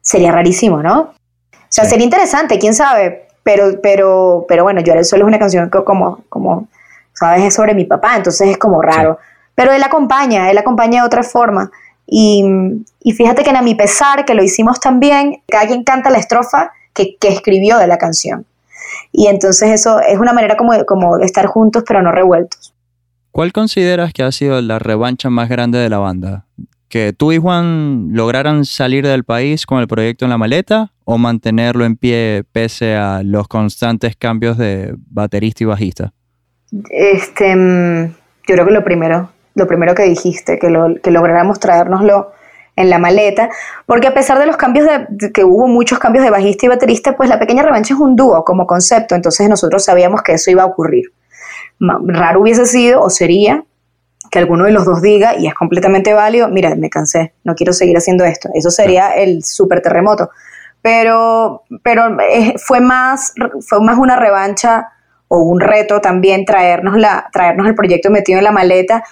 Sería 0.02 0.32
rarísimo, 0.32 0.82
¿no? 0.82 1.02
O 1.02 1.70
sea, 1.70 1.86
sería 1.86 2.06
interesante, 2.06 2.60
quién 2.60 2.74
sabe, 2.74 3.28
pero, 3.44 3.82
pero, 3.82 4.46
pero 4.48 4.64
bueno, 4.64 4.82
Yo 4.82 4.92
era 4.92 5.02
el 5.02 5.06
sol 5.06 5.20
es 5.20 5.26
una 5.26 5.40
canción 5.40 5.70
que 5.70 5.84
como, 5.84 6.24
como, 6.30 6.68
sabes, 7.14 7.44
es 7.44 7.54
sobre 7.54 7.74
mi 7.74 7.86
papá, 7.86 8.16
entonces 8.16 8.50
es 8.50 8.58
como 8.58 8.82
raro. 8.82 9.20
Pero 9.56 9.74
él 9.74 9.84
acompaña, 9.84 10.50
él 10.50 10.58
acompaña 10.58 11.02
de 11.02 11.08
otra 11.08 11.24
forma. 11.24 11.72
Y, 12.06 12.46
y, 13.02 13.12
fíjate 13.14 13.44
que 13.44 13.50
en 13.50 13.58
A 13.58 13.62
mi 13.62 13.76
pesar, 13.76 14.24
que 14.24 14.34
lo 14.34 14.44
hicimos 14.44 14.80
también, 14.80 15.42
cada 15.48 15.68
quien 15.68 15.84
canta 15.84 16.10
la 16.10 16.20
estrofa 16.20 16.72
que, 16.94 17.18
que, 17.18 17.28
escribió 17.28 17.78
de 17.78 17.88
la 17.88 17.98
canción. 17.98 18.46
Y 19.12 19.28
entonces 19.28 19.72
eso 19.72 20.00
es 20.00 20.18
una 20.18 20.32
manera 20.32 20.56
como, 20.56 20.86
como 20.86 21.18
de 21.18 21.26
estar 21.26 21.48
juntos 21.48 21.84
pero 21.86 22.02
no 22.02 22.14
revueltos. 22.14 22.74
¿Cuál 23.38 23.54
consideras 23.54 24.14
que 24.14 24.24
ha 24.24 24.32
sido 24.32 24.60
la 24.64 24.80
revancha 24.80 25.30
más 25.30 25.48
grande 25.48 25.78
de 25.78 25.90
la 25.90 26.00
banda? 26.00 26.48
¿Que 26.90 27.14
tú 27.14 27.32
y 27.32 27.38
Juan 27.38 28.08
lograran 28.14 28.66
salir 28.66 29.06
del 29.06 29.26
país 29.26 29.68
con 29.68 29.80
el 29.80 29.88
proyecto 29.88 30.26
en 30.26 30.32
la 30.32 30.40
maleta 30.40 30.92
o 31.06 31.20
mantenerlo 31.20 31.86
en 31.86 31.98
pie 31.98 32.46
pese 32.52 32.96
a 32.96 33.22
los 33.24 33.48
constantes 33.48 34.16
cambios 34.16 34.58
de 34.58 34.96
baterista 35.12 35.64
y 35.64 35.68
bajista? 35.68 36.14
Este, 36.90 37.56
mm, 37.56 38.06
yo 38.08 38.56
creo 38.56 38.66
que 38.66 38.72
lo 38.72 38.84
primero, 38.84 39.30
lo 39.54 39.68
primero 39.68 39.94
que 39.94 40.06
dijiste, 40.06 40.58
que, 40.58 40.72
lo, 40.72 40.96
que 41.00 41.12
lográramos 41.12 41.60
traérnoslo 41.60 42.32
en 42.76 42.90
la 42.90 42.98
maleta, 42.98 43.52
porque 43.86 44.08
a 44.08 44.16
pesar 44.16 44.40
de 44.40 44.48
los 44.48 44.58
cambios 44.58 44.88
de, 44.88 45.32
que 45.32 45.44
hubo 45.44 45.68
muchos 45.68 46.00
cambios 46.00 46.26
de 46.26 46.32
bajista 46.32 46.66
y 46.66 46.70
baterista, 46.70 47.16
pues 47.16 47.30
la 47.30 47.38
pequeña 47.38 47.62
revancha 47.62 47.94
es 47.94 48.00
un 48.00 48.16
dúo 48.16 48.44
como 48.44 48.66
concepto, 48.66 49.14
entonces 49.14 49.48
nosotros 49.48 49.86
sabíamos 49.86 50.24
que 50.24 50.32
eso 50.32 50.50
iba 50.50 50.64
a 50.64 50.66
ocurrir. 50.66 51.12
Raro 51.80 52.42
hubiese 52.42 52.66
sido 52.66 53.02
o 53.02 53.10
sería 53.10 53.64
que 54.32 54.40
alguno 54.40 54.66
de 54.66 54.72
los 54.72 54.86
dos 54.86 55.02
diga, 55.02 55.38
y 55.38 55.48
es 55.48 55.54
completamente 55.54 56.14
válido, 56.14 56.50
mira, 56.50 56.76
me 56.76 56.90
cansé, 56.90 57.34
no 57.44 57.56
quiero 57.56 57.74
seguir 57.74 57.98
haciendo 57.98 58.26
esto. 58.26 58.50
Eso 58.54 58.72
sería 58.72 59.12
el 59.12 59.44
super 59.44 59.82
terremoto. 59.82 60.30
Pero, 60.82 61.64
pero 61.84 62.20
eh, 62.22 62.56
fue, 62.58 62.82
más, 62.82 63.34
fue 63.68 63.82
más 63.82 63.98
una 63.98 64.18
revancha 64.18 64.90
o 65.28 65.40
un 65.40 65.60
reto 65.60 66.02
también 66.02 66.46
traernos, 66.46 66.98
la, 66.98 67.30
traernos 67.32 67.68
el 67.68 67.76
proyecto 67.76 68.10
metido 68.10 68.38
en 68.38 68.44
la 68.44 68.52
maleta, 68.52 69.04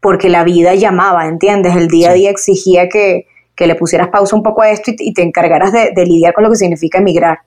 porque 0.00 0.28
la 0.28 0.44
vida 0.44 0.74
llamaba, 0.74 1.26
¿entiendes? 1.26 1.74
El 1.76 1.88
día 1.88 2.10
a 2.10 2.14
día 2.14 2.30
exigía 2.30 2.88
que, 2.88 3.26
que 3.54 3.66
le 3.66 3.74
pusieras 3.74 4.08
pausa 4.08 4.36
un 4.36 4.42
poco 4.42 4.62
a 4.62 4.70
esto 4.70 4.92
y, 4.96 5.12
te 5.12 5.22
encargaras 5.22 5.72
de, 5.72 5.92
lidiar 6.06 6.32
con 6.32 6.44
lo 6.44 6.50
que 6.50 6.56
significa 6.56 6.98
emigrar. 6.98 7.40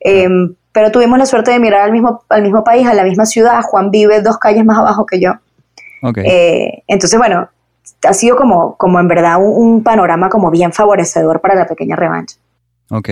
Em, 0.00 0.54
pero 0.72 0.90
tuvimos 0.90 1.18
la 1.18 1.26
suerte 1.26 1.50
de 1.50 1.58
emigrar 1.58 1.82
al 1.82 1.92
mismo, 1.92 2.24
al 2.28 2.42
mismo 2.42 2.64
país, 2.64 2.86
a 2.86 2.94
la 2.94 3.04
misma 3.04 3.26
ciudad. 3.26 3.62
Juan 3.62 3.90
vive 3.90 4.22
dos 4.22 4.38
calles 4.38 4.64
más 4.64 4.78
abajo 4.78 5.06
que 5.06 5.20
yo. 5.20 5.32
Eh, 6.16 6.82
entonces, 6.88 7.18
bueno, 7.18 7.48
ha 8.02 8.14
sido 8.14 8.36
como, 8.36 8.76
como 8.76 8.98
en 8.98 9.08
verdad 9.08 9.36
un, 9.40 9.82
panorama 9.82 10.28
como 10.28 10.50
bien 10.50 10.72
favorecedor 10.72 11.40
para 11.40 11.54
la 11.54 11.66
pequeña 11.66 11.96
revancha. 11.96 12.36
Ok, 12.90 13.08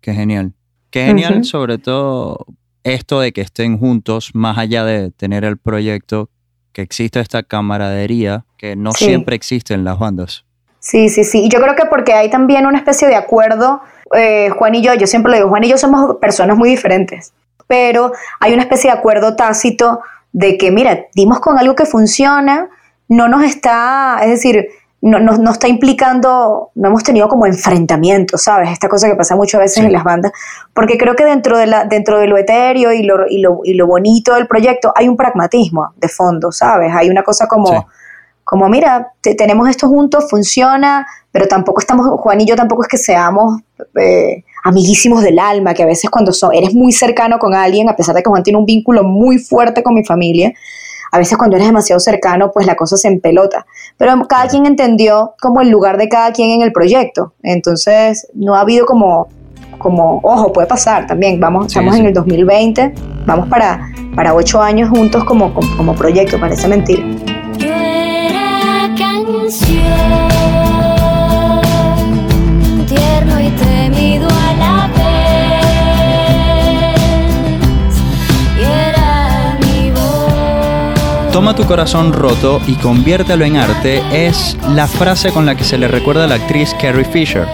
qué 0.00 0.14
genial. 0.14 0.52
Qué 0.90 1.06
genial, 1.06 1.44
sobre 1.44 1.78
todo 1.78 2.46
esto 2.82 3.20
de 3.20 3.32
que 3.32 3.40
estén 3.40 3.78
juntos, 3.78 4.30
más 4.34 4.58
allá 4.58 4.84
de 4.84 5.10
tener 5.10 5.44
el 5.44 5.58
proyecto, 5.58 6.30
que 6.72 6.82
exista 6.82 7.20
esta 7.20 7.42
camaradería 7.42 8.44
que 8.56 8.76
no 8.76 8.92
siempre 8.92 9.36
existe 9.36 9.74
en 9.74 9.84
las 9.84 9.98
bandas. 9.98 10.45
Sí, 10.86 11.08
sí, 11.08 11.24
sí. 11.24 11.42
Y 11.42 11.48
yo 11.48 11.60
creo 11.60 11.74
que 11.74 11.86
porque 11.86 12.12
hay 12.12 12.30
también 12.30 12.64
una 12.64 12.78
especie 12.78 13.08
de 13.08 13.16
acuerdo, 13.16 13.80
eh, 14.14 14.50
Juan 14.50 14.76
y 14.76 14.82
yo, 14.82 14.94
yo 14.94 15.08
siempre 15.08 15.32
lo 15.32 15.36
digo, 15.36 15.48
Juan 15.48 15.64
y 15.64 15.68
yo 15.68 15.78
somos 15.78 16.18
personas 16.18 16.56
muy 16.56 16.70
diferentes, 16.70 17.32
pero 17.66 18.12
hay 18.38 18.52
una 18.52 18.62
especie 18.62 18.92
de 18.92 18.96
acuerdo 18.96 19.34
tácito 19.34 19.98
de 20.30 20.56
que, 20.56 20.70
mira, 20.70 21.06
dimos 21.12 21.40
con 21.40 21.58
algo 21.58 21.74
que 21.74 21.86
funciona, 21.86 22.68
no 23.08 23.26
nos 23.26 23.42
está, 23.42 24.18
es 24.22 24.30
decir, 24.30 24.68
no, 25.00 25.18
no, 25.18 25.50
está 25.50 25.66
implicando, 25.66 26.70
no 26.76 26.88
hemos 26.88 27.02
tenido 27.02 27.26
como 27.26 27.46
enfrentamientos, 27.46 28.44
¿sabes? 28.44 28.70
Esta 28.70 28.88
cosa 28.88 29.08
que 29.08 29.16
pasa 29.16 29.34
muchas 29.34 29.62
veces 29.62 29.84
en 29.84 29.92
las 29.92 30.04
bandas, 30.04 30.30
porque 30.72 30.96
creo 30.96 31.16
que 31.16 31.24
dentro 31.24 31.58
de, 31.58 31.66
la, 31.66 31.84
dentro 31.84 32.20
de 32.20 32.28
lo 32.28 32.38
etéreo 32.38 32.92
y 32.92 33.02
lo, 33.02 33.26
y, 33.26 33.40
lo, 33.40 33.58
y 33.64 33.74
lo 33.74 33.88
bonito 33.88 34.34
del 34.34 34.46
proyecto 34.46 34.92
hay 34.94 35.08
un 35.08 35.16
pragmatismo 35.16 35.94
de 35.96 36.06
fondo, 36.06 36.52
¿sabes? 36.52 36.92
Hay 36.94 37.10
una 37.10 37.24
cosa 37.24 37.48
como 37.48 37.88
como 38.46 38.68
mira, 38.68 39.12
tenemos 39.36 39.68
esto 39.68 39.88
juntos, 39.88 40.30
funciona, 40.30 41.04
pero 41.32 41.48
tampoco 41.48 41.80
estamos, 41.80 42.06
Juan 42.20 42.40
y 42.40 42.46
yo 42.46 42.54
tampoco 42.54 42.82
es 42.82 42.88
que 42.88 42.96
seamos 42.96 43.60
eh, 44.00 44.44
amiguísimos 44.62 45.24
del 45.24 45.40
alma, 45.40 45.74
que 45.74 45.82
a 45.82 45.86
veces 45.86 46.08
cuando 46.10 46.32
son, 46.32 46.54
eres 46.54 46.72
muy 46.72 46.92
cercano 46.92 47.40
con 47.40 47.56
alguien, 47.56 47.88
a 47.88 47.96
pesar 47.96 48.14
de 48.14 48.22
que 48.22 48.30
Juan 48.30 48.44
tiene 48.44 48.60
un 48.60 48.64
vínculo 48.64 49.02
muy 49.02 49.38
fuerte 49.38 49.82
con 49.82 49.94
mi 49.94 50.04
familia, 50.04 50.52
a 51.10 51.18
veces 51.18 51.36
cuando 51.36 51.56
eres 51.56 51.66
demasiado 51.66 51.98
cercano, 51.98 52.52
pues 52.52 52.68
la 52.68 52.76
cosa 52.76 52.96
se 52.96 53.08
empelota. 53.08 53.66
Pero 53.96 54.12
cada 54.28 54.46
quien 54.46 54.64
entendió 54.64 55.34
como 55.40 55.60
el 55.60 55.68
lugar 55.68 55.98
de 55.98 56.08
cada 56.08 56.30
quien 56.30 56.50
en 56.50 56.62
el 56.62 56.70
proyecto. 56.70 57.32
Entonces, 57.42 58.28
no 58.32 58.54
ha 58.54 58.60
habido 58.60 58.86
como, 58.86 59.26
como 59.78 60.20
ojo, 60.22 60.52
puede 60.52 60.68
pasar 60.68 61.08
también. 61.08 61.40
Vamos, 61.40 61.66
estamos 61.66 61.96
en 61.96 62.06
el 62.06 62.14
2020, 62.14 62.94
vamos 63.26 63.48
para, 63.48 63.90
para 64.14 64.34
ocho 64.34 64.62
años 64.62 64.88
juntos 64.88 65.24
como, 65.24 65.52
como, 65.52 65.76
como 65.76 65.94
proyecto, 65.96 66.38
parece 66.38 66.68
mentira. 66.68 67.02
Toma 81.32 81.54
tu 81.54 81.64
corazón 81.64 82.12
roto 82.12 82.60
y 82.66 82.74
conviértelo 82.74 83.44
en 83.44 83.56
arte 83.56 84.02
es 84.10 84.56
la 84.70 84.88
frase 84.88 85.30
con 85.30 85.46
la 85.46 85.54
que 85.54 85.62
se 85.62 85.78
le 85.78 85.86
recuerda 85.86 86.24
a 86.24 86.26
la 86.26 86.36
actriz 86.36 86.74
Carrie 86.80 87.04
Fisher. 87.04 87.46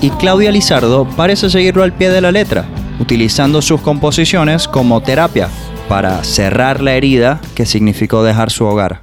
Y 0.00 0.08
Claudia 0.10 0.50
Lizardo 0.50 1.04
parece 1.04 1.50
seguirlo 1.50 1.82
al 1.82 1.92
pie 1.92 2.08
de 2.08 2.22
la 2.22 2.32
letra, 2.32 2.64
utilizando 3.00 3.60
sus 3.60 3.82
composiciones 3.82 4.66
como 4.66 5.02
terapia 5.02 5.50
para 5.90 6.24
cerrar 6.24 6.80
la 6.80 6.94
herida 6.94 7.40
que 7.54 7.66
significó 7.66 8.22
dejar 8.22 8.50
su 8.50 8.64
hogar. 8.64 9.02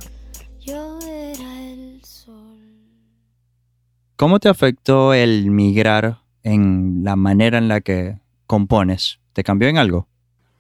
¿Cómo 4.16 4.40
te 4.40 4.50
afectó 4.50 5.14
el 5.14 5.52
migrar 5.52 6.20
en 6.44 7.02
la 7.04 7.16
manera 7.16 7.58
en 7.58 7.68
la 7.68 7.82
que 7.82 8.18
compones? 8.48 9.20
¿Te 9.34 9.44
cambió 9.44 9.68
en 9.68 9.78
algo? 9.78 10.08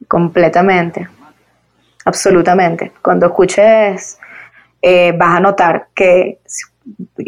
Completamente 0.07 1.07
absolutamente. 2.05 2.93
Cuando 3.01 3.25
escuches, 3.25 4.17
eh, 4.81 5.12
vas 5.17 5.38
a 5.38 5.39
notar 5.39 5.88
que, 5.93 6.39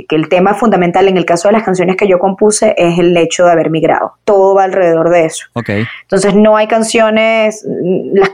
que, 0.08 0.16
el 0.16 0.30
tema 0.30 0.54
fundamental 0.54 1.08
en 1.08 1.18
el 1.18 1.26
caso 1.26 1.50
de 1.50 1.54
las 1.54 1.64
canciones 1.64 1.98
que 1.98 2.08
yo 2.08 2.20
compuse 2.20 2.74
es 2.78 2.98
el 2.98 3.18
hecho 3.18 3.46
de 3.46 3.52
haber 3.52 3.70
migrado. 3.70 4.14
Todo 4.24 4.56
va 4.56 4.64
alrededor 4.64 5.10
de 5.10 5.26
eso. 5.26 5.48
Okay. 5.54 5.86
Entonces 6.04 6.36
no 6.36 6.56
hay 6.56 6.68
canciones, 6.68 7.66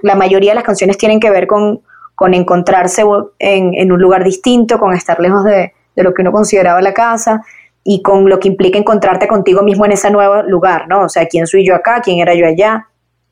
la, 0.04 0.16
mayoría 0.16 0.52
de 0.52 0.56
las 0.56 0.66
canciones 0.66 0.98
tienen 0.98 1.20
que 1.20 1.32
ver 1.32 1.48
con, 1.48 1.82
con 2.14 2.34
encontrarse 2.34 3.04
en, 3.40 3.74
en, 3.74 3.92
un 3.92 4.02
lugar 4.02 4.24
distinto, 4.24 4.78
con 4.78 4.94
estar 4.94 5.20
lejos 5.20 5.46
de, 5.46 5.74
de 5.96 6.04
lo 6.04 6.14
que 6.14 6.22
uno 6.22 6.32
consideraba 6.32 6.82
la 6.82 6.94
casa 6.94 7.42
y 7.84 8.02
con 8.02 8.30
lo 8.30 8.40
que 8.40 8.48
implica 8.48 8.78
encontrarte 8.78 9.28
contigo 9.28 9.62
mismo 9.62 9.86
en 9.86 9.92
ese 9.92 10.10
nuevo 10.10 10.42
lugar, 10.44 10.88
¿no? 10.88 11.04
O 11.04 11.10
sea, 11.10 11.26
¿quién 11.26 11.48
soy 11.48 11.66
yo 11.66 11.76
acá? 11.76 12.02
¿Quién 12.02 12.20
era 12.20 12.34
yo 12.34 12.46
allá? 12.46 12.88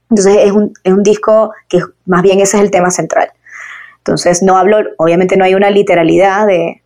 Entonces 0.10 0.38
es 0.44 0.52
un, 0.52 0.74
es 0.84 0.94
un 0.94 1.04
disco 1.04 1.54
que 1.70 1.80
más 2.06 2.22
bien 2.22 2.40
ese 2.42 2.58
es 2.58 2.64
el 2.64 2.72
tema 2.72 2.92
central. 2.92 3.32
Entonces 4.00 4.44
no 4.44 4.58
hablo, 4.58 4.80
obviamente 4.98 5.38
no 5.38 5.46
hay 5.46 5.56
una 5.56 5.70
literalidad 5.70 6.48
de, 6.48 6.82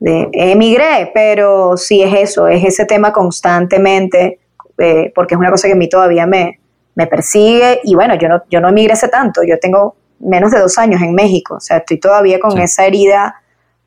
de 0.00 0.28
emigré, 0.32 1.10
pero 1.14 1.76
sí 1.76 2.02
es 2.02 2.14
eso, 2.14 2.48
es 2.48 2.64
ese 2.64 2.84
tema 2.84 3.12
constantemente, 3.12 4.40
eh, 4.78 5.12
porque 5.14 5.34
es 5.34 5.38
una 5.38 5.50
cosa 5.50 5.68
que 5.68 5.74
a 5.74 5.76
mí 5.76 5.88
todavía 5.88 6.26
me, 6.26 6.58
me 6.94 7.06
persigue 7.06 7.80
y 7.84 7.94
bueno, 7.94 8.14
yo 8.16 8.28
no, 8.28 8.42
yo 8.50 8.60
no 8.60 8.68
emigré 8.68 8.94
hace 8.94 9.08
tanto, 9.08 9.42
yo 9.46 9.58
tengo 9.60 9.96
menos 10.18 10.50
de 10.50 10.58
dos 10.58 10.78
años 10.78 11.02
en 11.02 11.14
México, 11.14 11.56
o 11.56 11.60
sea, 11.60 11.78
estoy 11.78 11.98
todavía 11.98 12.40
con 12.40 12.58
esa 12.58 12.86
herida, 12.86 13.36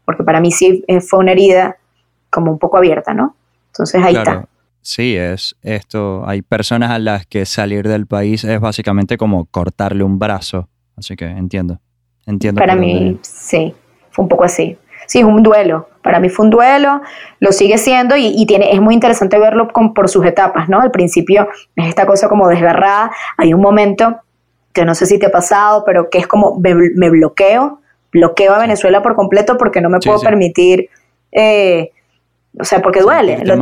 porque 0.05 0.23
para 0.23 0.39
mí 0.39 0.51
sí 0.51 0.83
eh, 0.87 1.01
fue 1.01 1.19
una 1.19 1.31
herida 1.31 1.77
como 2.29 2.51
un 2.51 2.59
poco 2.59 2.77
abierta, 2.77 3.13
¿no? 3.13 3.35
Entonces 3.67 4.03
ahí 4.03 4.15
está. 4.15 4.47
Sí, 4.81 5.17
es 5.17 5.55
esto. 5.63 6.23
Hay 6.25 6.41
personas 6.41 6.91
a 6.91 6.99
las 6.99 7.25
que 7.25 7.45
salir 7.45 7.87
del 7.87 8.07
país 8.07 8.43
es 8.43 8.59
básicamente 8.59 9.17
como 9.17 9.45
cortarle 9.45 10.03
un 10.03 10.17
brazo. 10.17 10.69
Así 10.95 11.15
que 11.15 11.25
entiendo. 11.25 11.79
Entiendo. 12.25 12.59
Para 12.59 12.75
mí, 12.75 13.19
sí, 13.21 13.73
fue 14.11 14.23
un 14.23 14.29
poco 14.29 14.45
así. 14.45 14.77
Sí, 15.05 15.19
es 15.19 15.25
un 15.25 15.43
duelo. 15.43 15.89
Para 16.01 16.19
mí 16.19 16.29
fue 16.29 16.45
un 16.45 16.51
duelo, 16.51 17.01
lo 17.39 17.51
sigue 17.51 17.77
siendo 17.77 18.15
y, 18.17 18.45
tiene, 18.45 18.71
es 18.71 18.79
muy 18.79 18.93
interesante 18.93 19.37
verlo 19.37 19.67
por 19.67 20.07
sus 20.09 20.25
etapas, 20.25 20.69
¿no? 20.69 20.79
Al 20.79 20.91
principio 20.91 21.49
es 21.75 21.87
esta 21.87 22.05
cosa 22.05 22.29
como 22.29 22.47
desgarrada. 22.47 23.11
Hay 23.37 23.53
un 23.53 23.61
momento 23.61 24.21
que 24.73 24.85
no 24.85 24.95
sé 24.95 25.05
si 25.05 25.19
te 25.19 25.25
ha 25.25 25.31
pasado, 25.31 25.83
pero 25.85 26.09
que 26.09 26.17
es 26.17 26.27
como 26.27 26.59
me, 26.59 27.09
bloqueo, 27.09 27.81
bloqueo 28.11 28.53
a 28.53 28.59
Venezuela 28.59 29.01
por 29.01 29.15
completo 29.15 29.57
porque 29.57 29.81
no 29.81 29.89
me 29.89 29.99
puedo 29.99 30.19
permitir, 30.21 30.89
eh, 31.31 31.91
o 32.59 32.63
sea, 32.63 32.81
porque 32.81 33.01
duele. 33.01 33.43
Lo 33.45 33.55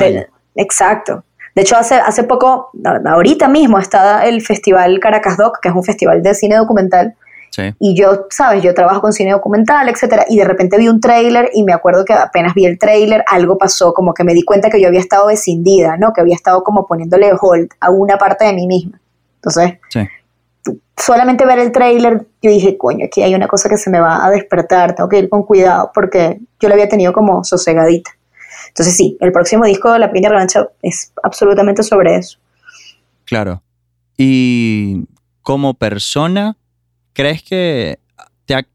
Exacto. 0.56 1.24
De 1.54 1.62
hecho, 1.62 1.78
hace, 1.78 1.96
hace 1.96 2.24
poco, 2.24 2.72
ahorita 3.06 3.48
mismo 3.48 3.80
está 3.80 4.25
el 4.25 4.42
Festival 4.42 5.00
Caracas 5.00 5.38
Doc, 5.38 5.60
que 5.62 5.70
es 5.70 5.75
un 5.75 5.84
festival 5.84 6.22
de 6.22 6.34
cine 6.34 6.58
documental. 6.58 7.16
Sí. 7.50 7.74
Y 7.80 7.96
yo, 7.96 8.25
sabes, 8.30 8.62
yo 8.62 8.74
trabajo 8.74 9.00
con 9.00 9.14
cine 9.14 9.32
documental, 9.32 9.88
etcétera, 9.88 10.25
y 10.28 10.38
de 10.38 10.44
repente 10.44 10.78
vi 10.78 10.90
un 10.90 11.00
tráiler 11.00 11.50
y 11.54 11.64
me 11.64 11.72
acuerdo 11.72 12.04
que 12.04 12.14
apenas 12.14 12.54
vi 12.54 12.66
el 12.66 12.78
tráiler, 12.78 13.24
algo 13.28 13.58
pasó, 13.58 13.94
como 13.94 14.14
que 14.14 14.25
me 14.25 14.34
di 14.34 14.44
cuenta 14.44 14.70
que 14.70 14.82
yo 14.82 14.90
había 14.90 15.00
estado 15.00 15.28
descindida, 15.28 15.96
¿no? 15.96 16.12
Que 16.12 16.20
había 16.20 16.36
estado 16.36 16.64
como 16.64 16.86
poniéndole 16.86 17.32
hold 17.40 17.70
a 17.80 17.92
una 17.92 18.18
parte 18.18 18.44
de 18.44 18.54
mí 18.54 18.68
misma. 18.68 19.00
Entonces, 19.36 19.80
solamente 20.98 21.46
ver 21.46 21.60
el 21.60 21.72
tráiler, 21.72 22.25
yo 22.42 22.50
dije, 22.52 22.78
coño, 22.78 23.06
aquí 23.06 23.22
hay 23.22 23.34
una 23.36 23.48
cosa 23.48 23.70
que 23.70 23.78
se 23.78 23.90
me 23.90 24.02
va 24.02 24.25
a 24.25 24.30
despertar, 24.32 24.96
tengo 24.96 25.08
que 25.08 25.20
ir 25.20 25.30
con 25.30 25.44
cuidado, 25.44 25.92
porque 25.94 26.40
yo 26.60 26.68
la 26.68 26.75
había 26.75 26.90
tenido 26.90 27.14
como 27.14 27.46
sosegadita. 27.46 28.12
Entonces 28.68 28.96
sí, 28.96 29.18
el 29.20 29.32
próximo 29.32 29.66
disco 29.66 29.92
de 29.92 30.00
La 30.00 30.10
Pequeña 30.10 30.30
Revancha 30.30 30.68
es 30.82 31.14
absolutamente 31.24 31.84
sobre 31.84 32.16
eso. 32.16 32.40
Claro. 33.26 33.62
Y 34.18 35.06
como 35.42 35.74
persona, 35.74 36.58
¿crees 37.14 37.44
que 37.44 38.00
te 38.46 38.56
ha, 38.56 38.66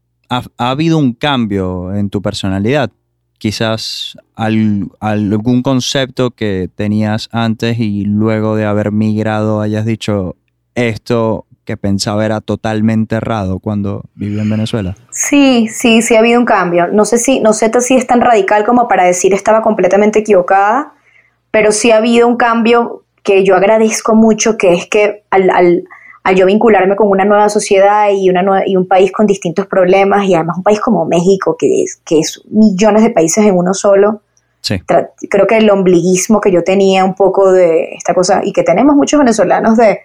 habido 0.57 0.97
un 0.97 1.13
cambio 1.13 1.93
en 1.93 2.09
tu 2.09 2.21
personalidad? 2.21 2.91
Quizás 3.37 4.15
algún 4.35 5.63
concepto 5.63 6.31
que 6.31 6.69
tenías 6.75 7.27
antes 7.31 7.79
y 7.79 8.05
luego 8.05 8.55
de 8.55 8.65
haber 8.65 8.91
migrado 8.91 9.61
hayas 9.61 9.85
dicho, 9.85 10.35
esto 10.75 11.47
que 11.65 11.77
pensaba 11.77 12.25
era 12.25 12.41
totalmente 12.41 13.15
errado 13.15 13.59
cuando 13.59 14.03
vivía 14.15 14.41
en 14.41 14.49
Venezuela. 14.49 14.95
Sí, 15.11 15.67
sí, 15.69 16.01
sí 16.01 16.15
ha 16.15 16.19
habido 16.19 16.39
un 16.39 16.45
cambio. 16.45 16.87
No 16.87 17.05
sé 17.05 17.17
si, 17.17 17.39
no 17.39 17.53
sé 17.53 17.71
si 17.81 17.95
es 17.95 18.07
tan 18.07 18.21
radical 18.21 18.65
como 18.65 18.87
para 18.87 19.03
decir 19.03 19.33
estaba 19.33 19.61
completamente 19.61 20.19
equivocada, 20.19 20.93
pero 21.51 21.71
sí 21.71 21.91
ha 21.91 21.97
habido 21.97 22.27
un 22.27 22.37
cambio 22.37 23.03
que 23.23 23.43
yo 23.43 23.55
agradezco 23.55 24.15
mucho, 24.15 24.57
que 24.57 24.73
es 24.73 24.87
que 24.87 25.23
al, 25.29 25.49
al 25.51 26.35
yo 26.35 26.45
vincularme 26.45 26.95
con 26.95 27.09
una 27.09 27.25
nueva 27.25 27.49
sociedad 27.49 28.09
y, 28.11 28.29
una 28.29 28.63
y 28.65 28.75
un 28.75 28.87
país 28.87 29.11
con 29.11 29.27
distintos 29.27 29.67
problemas 29.67 30.25
y 30.25 30.35
además 30.35 30.57
un 30.57 30.63
país 30.63 30.79
como 30.79 31.05
México, 31.05 31.55
que 31.57 31.83
es, 31.83 32.01
que 32.05 32.19
es 32.19 32.41
millones 32.49 33.03
de 33.03 33.09
países 33.11 33.45
en 33.45 33.55
uno 33.55 33.73
solo, 33.73 34.21
creo 35.29 35.47
que 35.47 35.57
el 35.57 35.69
ombliguismo 35.69 36.39
que 36.39 36.51
yo 36.51 36.63
tenía 36.63 37.03
un 37.03 37.15
poco 37.15 37.51
de 37.51 37.93
esta 37.93 38.13
cosa 38.13 38.41
y 38.43 38.53
que 38.53 38.63
tenemos 38.63 38.95
muchos 38.95 39.19
venezolanos 39.19 39.77
de, 39.77 40.01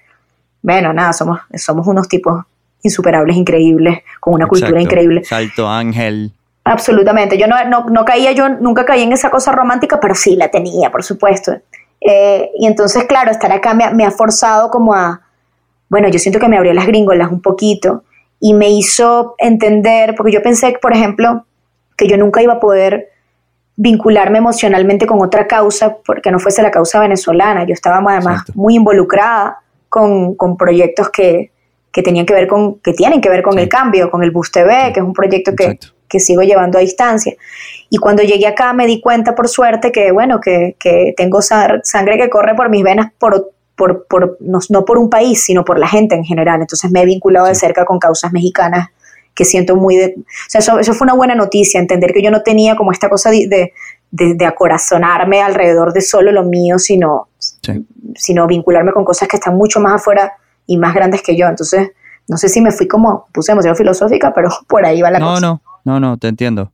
bueno, 0.66 0.92
nada, 0.92 1.12
somos, 1.12 1.38
somos 1.54 1.86
unos 1.86 2.08
tipos 2.08 2.42
insuperables, 2.82 3.36
increíbles, 3.36 4.00
con 4.18 4.34
una 4.34 4.48
cultura 4.48 4.82
increíble. 4.82 5.22
Salto 5.22 5.68
ángel. 5.68 6.32
Absolutamente. 6.64 7.38
Yo 7.38 7.46
no, 7.46 7.84
no, 7.88 8.04
caía, 8.04 8.32
yo 8.32 8.48
nunca 8.48 8.84
caí 8.84 9.04
en 9.04 9.12
esa 9.12 9.30
cosa 9.30 9.52
romántica, 9.52 10.00
pero 10.00 10.16
sí 10.16 10.34
la 10.34 10.48
tenía, 10.48 10.90
por 10.90 11.04
supuesto. 11.04 11.52
Eh, 12.00 12.50
y 12.58 12.66
entonces, 12.66 13.04
claro, 13.04 13.30
estar 13.30 13.52
acá 13.52 13.74
me, 13.74 14.04
ha 14.04 14.10
forzado 14.10 14.68
como 14.68 14.92
a, 14.92 15.20
bueno, 15.88 16.08
yo 16.08 16.18
siento 16.18 16.40
que 16.40 16.48
me 16.48 16.56
abrió 16.56 16.74
las 16.74 16.88
gringolas 16.88 17.30
un 17.30 17.42
poquito 17.42 18.02
y 18.40 18.52
me 18.52 18.68
hizo 18.68 19.36
entender, 19.38 20.16
porque 20.16 20.32
yo 20.32 20.42
pensé, 20.42 20.76
por 20.82 20.92
ejemplo, 20.92 21.46
que 21.96 22.08
yo 22.08 22.16
nunca 22.16 22.42
iba 22.42 22.54
a 22.54 22.60
poder 22.60 23.10
vincularme 23.76 24.38
emocionalmente 24.38 25.06
con 25.06 25.22
otra 25.22 25.46
causa 25.46 25.98
porque 26.04 26.32
no 26.32 26.40
fuese 26.40 26.60
la 26.60 26.72
causa 26.72 26.98
venezolana. 26.98 27.62
Yo 27.62 27.72
estaba 27.72 27.98
además 27.98 28.42
muy 28.56 28.74
involucrada 28.74 29.60
con, 29.88 30.34
con 30.34 30.56
proyectos 30.56 31.10
que, 31.10 31.50
que, 31.92 32.02
tenían 32.02 32.26
que 32.26 32.34
ver 32.34 32.46
con, 32.46 32.78
que 32.80 32.92
tienen 32.92 33.20
que 33.20 33.28
ver 33.28 33.42
con 33.42 33.58
el 33.58 33.68
cambio, 33.68 34.10
con 34.10 34.22
el 34.22 34.30
Bus 34.30 34.50
TV, 34.50 34.92
que 34.92 35.00
es 35.00 35.06
un 35.06 35.12
proyecto 35.12 35.54
que, 35.56 35.78
que, 36.08 36.20
sigo 36.20 36.42
llevando 36.42 36.78
a 36.78 36.80
distancia. 36.80 37.34
Y 37.90 37.98
cuando 37.98 38.22
llegué 38.22 38.46
acá 38.46 38.72
me 38.72 38.86
di 38.86 39.00
cuenta, 39.00 39.34
por 39.34 39.48
suerte, 39.48 39.92
que 39.92 40.12
bueno, 40.12 40.40
que, 40.40 40.76
que 40.78 41.14
tengo 41.16 41.40
sangre 41.42 42.18
que 42.18 42.28
corre 42.28 42.54
por 42.54 42.68
mis 42.68 42.82
venas 42.82 43.12
por, 43.18 43.52
por, 43.76 44.06
por 44.06 44.36
no, 44.40 44.58
no, 44.70 44.84
por 44.84 44.98
un 44.98 45.10
país, 45.10 45.44
sino 45.44 45.64
por 45.64 45.78
la 45.78 45.88
gente 45.88 46.14
en 46.14 46.24
general. 46.24 46.60
Entonces 46.60 46.90
me 46.90 47.02
he 47.02 47.06
vinculado 47.06 47.46
de 47.46 47.54
cerca 47.54 47.84
con 47.84 47.98
causas 47.98 48.32
mexicanas 48.32 48.88
que 49.36 49.44
siento 49.44 49.76
muy 49.76 49.96
de... 49.96 50.14
O 50.16 50.24
sea, 50.48 50.60
eso, 50.60 50.80
eso, 50.80 50.94
fue 50.94 51.04
una 51.04 51.14
buena 51.14 51.34
noticia, 51.34 51.78
entender 51.78 52.12
que 52.12 52.22
yo 52.22 52.30
no 52.30 52.42
tenía 52.42 52.74
como 52.74 52.90
esta 52.90 53.10
cosa 53.10 53.30
de, 53.30 53.46
de, 53.46 53.72
de 54.10 54.46
acorazonarme 54.46 55.42
alrededor 55.42 55.92
de 55.92 56.00
solo 56.00 56.32
lo 56.32 56.42
mío, 56.42 56.78
sino, 56.78 57.28
sino 58.14 58.46
vincularme 58.46 58.92
con 58.92 59.04
cosas 59.04 59.28
que 59.28 59.36
están 59.36 59.56
mucho 59.56 59.80
más 59.80 59.94
afuera 59.94 60.32
y 60.66 60.78
más 60.78 60.94
grandes 60.94 61.22
que 61.22 61.36
yo. 61.36 61.46
Entonces, 61.46 61.90
no 62.28 62.36
sé 62.36 62.48
si 62.48 62.60
me 62.60 62.72
fui 62.72 62.88
como, 62.88 63.26
puse 63.32 63.52
demasiado 63.52 63.76
filosófica, 63.76 64.32
pero 64.34 64.48
por 64.68 64.84
ahí 64.84 65.02
va 65.02 65.10
la 65.10 65.20
cosa. 65.20 65.40
No, 65.40 65.40
no, 65.40 65.60
no, 65.84 66.00
no, 66.00 66.16
te 66.18 66.28
entiendo. 66.28 66.72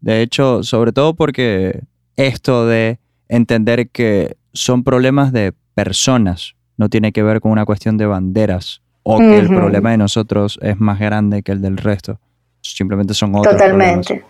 De 0.00 0.20
hecho, 0.22 0.62
sobre 0.62 0.92
todo 0.92 1.14
porque 1.14 1.82
esto 2.16 2.66
de 2.66 2.98
entender 3.28 3.88
que 3.88 4.36
son 4.52 4.84
problemas 4.84 5.32
de 5.32 5.52
personas, 5.74 6.54
no 6.76 6.88
tiene 6.88 7.12
que 7.12 7.22
ver 7.22 7.40
con 7.40 7.52
una 7.52 7.64
cuestión 7.64 7.96
de 7.96 8.06
banderas 8.06 8.82
o 9.02 9.18
que 9.18 9.38
el 9.38 9.48
problema 9.48 9.90
de 9.90 9.98
nosotros 9.98 10.58
es 10.62 10.80
más 10.80 10.98
grande 10.98 11.42
que 11.42 11.52
el 11.52 11.60
del 11.60 11.76
resto. 11.76 12.18
Simplemente 12.60 13.12
son 13.14 13.34
otros. 13.34 13.54
Totalmente. 13.54 14.24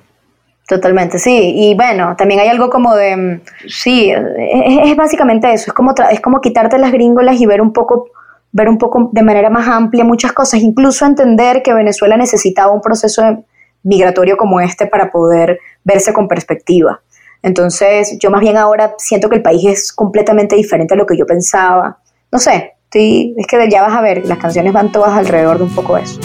Totalmente, 0.66 1.18
sí. 1.18 1.52
Y 1.56 1.74
bueno, 1.74 2.14
también 2.16 2.40
hay 2.40 2.48
algo 2.48 2.70
como 2.70 2.94
de, 2.94 3.16
mm, 3.16 3.40
sí, 3.68 4.10
es, 4.10 4.96
básicamente 4.96 5.52
eso, 5.52 5.66
es 5.68 5.72
como, 5.74 5.94
es 6.10 6.20
como 6.20 6.40
quitarte 6.40 6.78
las 6.78 6.92
gringolas 6.92 7.40
y 7.40 7.46
ver 7.46 7.60
un 7.60 7.72
poco 7.72 8.06
ver 8.52 8.68
un 8.68 8.78
poco 8.78 9.10
de 9.12 9.22
manera 9.24 9.50
más 9.50 9.66
amplia 9.66 10.04
muchas 10.04 10.32
cosas, 10.32 10.60
incluso 10.60 11.04
entender 11.04 11.60
que 11.60 11.74
Venezuela 11.74 12.16
necesitaba 12.16 12.72
un 12.72 12.80
proceso 12.80 13.44
migratorio 13.82 14.36
como 14.36 14.60
este 14.60 14.86
para 14.86 15.10
poder 15.10 15.58
verse 15.82 16.12
con 16.12 16.28
perspectiva. 16.28 17.00
Entonces, 17.42 18.16
yo 18.20 18.30
más 18.30 18.40
bien 18.40 18.56
ahora 18.56 18.94
siento 18.96 19.28
que 19.28 19.36
el 19.36 19.42
país 19.42 19.64
es 19.66 19.92
completamente 19.92 20.54
diferente 20.54 20.94
a 20.94 20.96
lo 20.96 21.04
que 21.04 21.18
yo 21.18 21.26
pensaba. 21.26 21.98
No 22.30 22.38
sé, 22.38 22.74
es 22.92 23.46
que 23.48 23.68
ya 23.68 23.82
vas 23.82 23.92
a 23.92 24.00
ver, 24.00 24.24
las 24.24 24.38
canciones 24.38 24.72
van 24.72 24.92
todas 24.92 25.18
alrededor 25.18 25.58
de 25.58 25.64
un 25.64 25.74
poco 25.74 25.98
eso. 25.98 26.20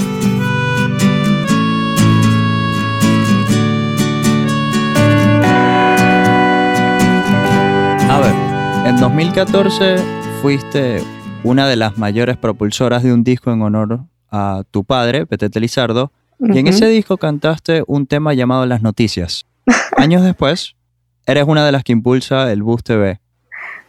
En 8.89 8.97
2014 8.97 9.97
fuiste 10.41 11.03
una 11.43 11.67
de 11.67 11.75
las 11.75 11.99
mayores 11.99 12.37
propulsoras 12.37 13.03
de 13.03 13.13
un 13.13 13.23
disco 13.23 13.51
en 13.51 13.61
honor 13.61 13.99
a 14.31 14.63
tu 14.71 14.83
padre, 14.83 15.27
Petete 15.27 15.59
Lizardo, 15.59 16.11
y 16.39 16.57
en 16.57 16.65
ese 16.65 16.87
disco 16.87 17.17
cantaste 17.17 17.83
un 17.85 18.07
tema 18.07 18.33
llamado 18.33 18.65
Las 18.65 18.81
Noticias. 18.81 19.45
Años 19.97 20.23
después, 20.23 20.75
eres 21.27 21.43
una 21.45 21.63
de 21.67 21.71
las 21.71 21.83
que 21.83 21.91
impulsa 21.91 22.51
el 22.51 22.63
Bus 22.63 22.83
TV, 22.83 23.19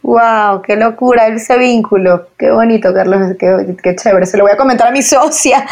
Wow, 0.03 0.61
qué 0.63 0.75
locura 0.75 1.27
ese 1.27 1.57
vínculo. 1.57 2.27
Qué 2.37 2.51
bonito, 2.51 2.93
Carlos, 2.93 3.35
qué, 3.39 3.95
chévere. 3.95 4.25
Se 4.25 4.37
lo 4.37 4.43
voy 4.43 4.51
a 4.51 4.57
comentar 4.57 4.87
a 4.87 4.91
mi 4.91 5.01
socia 5.01 5.65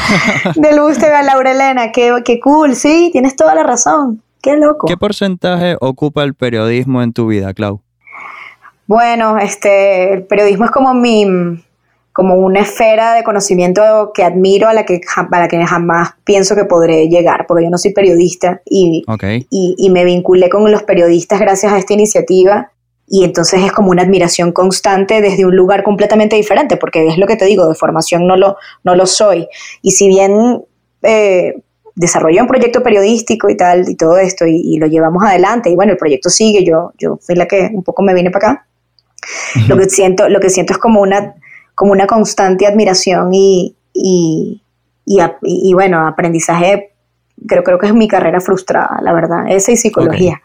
del 0.55 0.79
Bus 0.79 0.97
TV, 0.97 1.13
a 1.13 1.23
Laura 1.23 1.51
Elena. 1.51 1.91
Qué, 1.91 2.15
qué 2.25 2.39
cool, 2.39 2.75
sí, 2.75 3.09
tienes 3.11 3.35
toda 3.35 3.53
la 3.53 3.63
razón. 3.63 4.23
Qué 4.41 4.57
loco. 4.57 4.87
¿Qué 4.87 4.97
porcentaje 4.97 5.77
ocupa 5.79 6.23
el 6.23 6.33
periodismo 6.33 7.03
en 7.03 7.13
tu 7.13 7.27
vida, 7.27 7.53
Clau? 7.53 7.81
Bueno, 8.89 9.38
este, 9.38 10.13
el 10.13 10.23
periodismo 10.23 10.65
es 10.65 10.71
como 10.71 10.95
mi, 10.95 11.23
como 12.12 12.34
una 12.34 12.62
esfera 12.62 13.13
de 13.13 13.23
conocimiento 13.23 14.10
que 14.15 14.23
admiro 14.23 14.67
a 14.67 14.73
la 14.73 14.84
que, 14.84 14.99
a 15.15 15.39
la 15.39 15.47
que 15.47 15.63
jamás 15.63 16.13
pienso 16.23 16.56
que 16.56 16.65
podré 16.65 17.08
llegar, 17.08 17.45
porque 17.45 17.65
yo 17.65 17.69
no 17.69 17.78
soy 17.78 17.93
periodista 17.93 18.63
y, 18.65 19.04
y, 19.52 19.75
y, 19.78 19.89
me 19.91 20.06
vinculé 20.06 20.49
con 20.49 20.71
los 20.71 20.82
periodistas 20.82 21.39
gracias 21.39 21.71
a 21.71 21.78
esta 21.78 21.93
iniciativa 21.93 22.71
y 23.08 23.25
entonces 23.25 23.63
es 23.63 23.71
como 23.71 23.91
una 23.91 24.02
admiración 24.02 24.52
constante 24.54 25.21
desde 25.21 25.45
un 25.45 25.56
lugar 25.56 25.84
completamente 25.84 26.36
diferente, 26.36 26.75
porque 26.75 27.06
es 27.06 27.19
lo 27.19 27.28
que 27.28 27.36
te 27.36 27.45
digo, 27.45 27.67
de 27.67 27.75
formación 27.75 28.25
no 28.25 28.38
lo, 28.38 28.58
no 28.84 28.95
lo 28.95 29.06
soy. 29.06 29.47
Y 29.84 29.91
si 29.91 30.08
bien 30.08 30.63
eh, 31.04 31.62
desarrollé 31.93 32.41
un 32.41 32.47
proyecto 32.47 32.82
periodístico 32.82 33.52
y 33.52 33.56
tal, 33.56 33.88
y 33.88 33.93
todo 33.93 34.17
esto, 34.17 34.47
y, 34.47 34.78
lo 34.80 34.88
llevamos 34.88 35.23
adelante, 35.23 35.69
y 35.69 35.75
bueno, 35.75 35.91
el 35.91 35.97
proyecto 35.99 36.32
sigue, 36.32 36.63
yo, 36.63 36.91
yo 36.97 37.19
fui 37.21 37.36
la 37.36 37.47
que 37.47 37.69
un 37.71 37.84
poco 37.84 38.02
me 38.02 38.15
vine 38.15 38.32
para 38.32 38.54
acá, 38.54 38.65
lo, 39.67 39.77
que 39.77 39.89
siento, 39.89 40.29
lo 40.29 40.39
que 40.39 40.49
siento 40.49 40.73
es 40.73 40.79
como 40.79 41.01
una, 41.01 41.36
como 41.75 41.91
una 41.91 42.08
constante 42.08 42.67
admiración 42.67 43.34
y, 43.34 43.75
y, 43.93 44.62
y, 45.05 45.73
bueno, 45.73 46.08
aprendizaje, 46.08 46.93
creo, 47.47 47.63
creo 47.63 47.79
que 47.79 47.88
es 47.88 47.93
mi 47.93 48.08
carrera 48.08 48.41
frustrada, 48.41 48.99
la 49.01 49.13
verdad, 49.13 49.45
esa 49.49 49.71
y 49.71 49.77
psicología. 49.77 50.41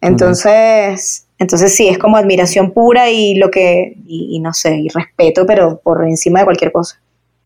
Entonces... 0.00 1.24
Entonces 1.38 1.74
sí, 1.74 1.88
es 1.88 1.98
como 1.98 2.16
admiración 2.16 2.72
pura 2.72 3.10
y 3.10 3.36
lo 3.36 3.50
que, 3.50 3.96
y, 4.06 4.40
no 4.40 4.52
sé, 4.52 4.76
y 4.76 4.88
respeto, 4.88 5.46
pero 5.46 5.80
por 5.80 6.04
encima 6.04 6.40
de 6.40 6.44
cualquier 6.44 6.72
cosa. 6.72 7.00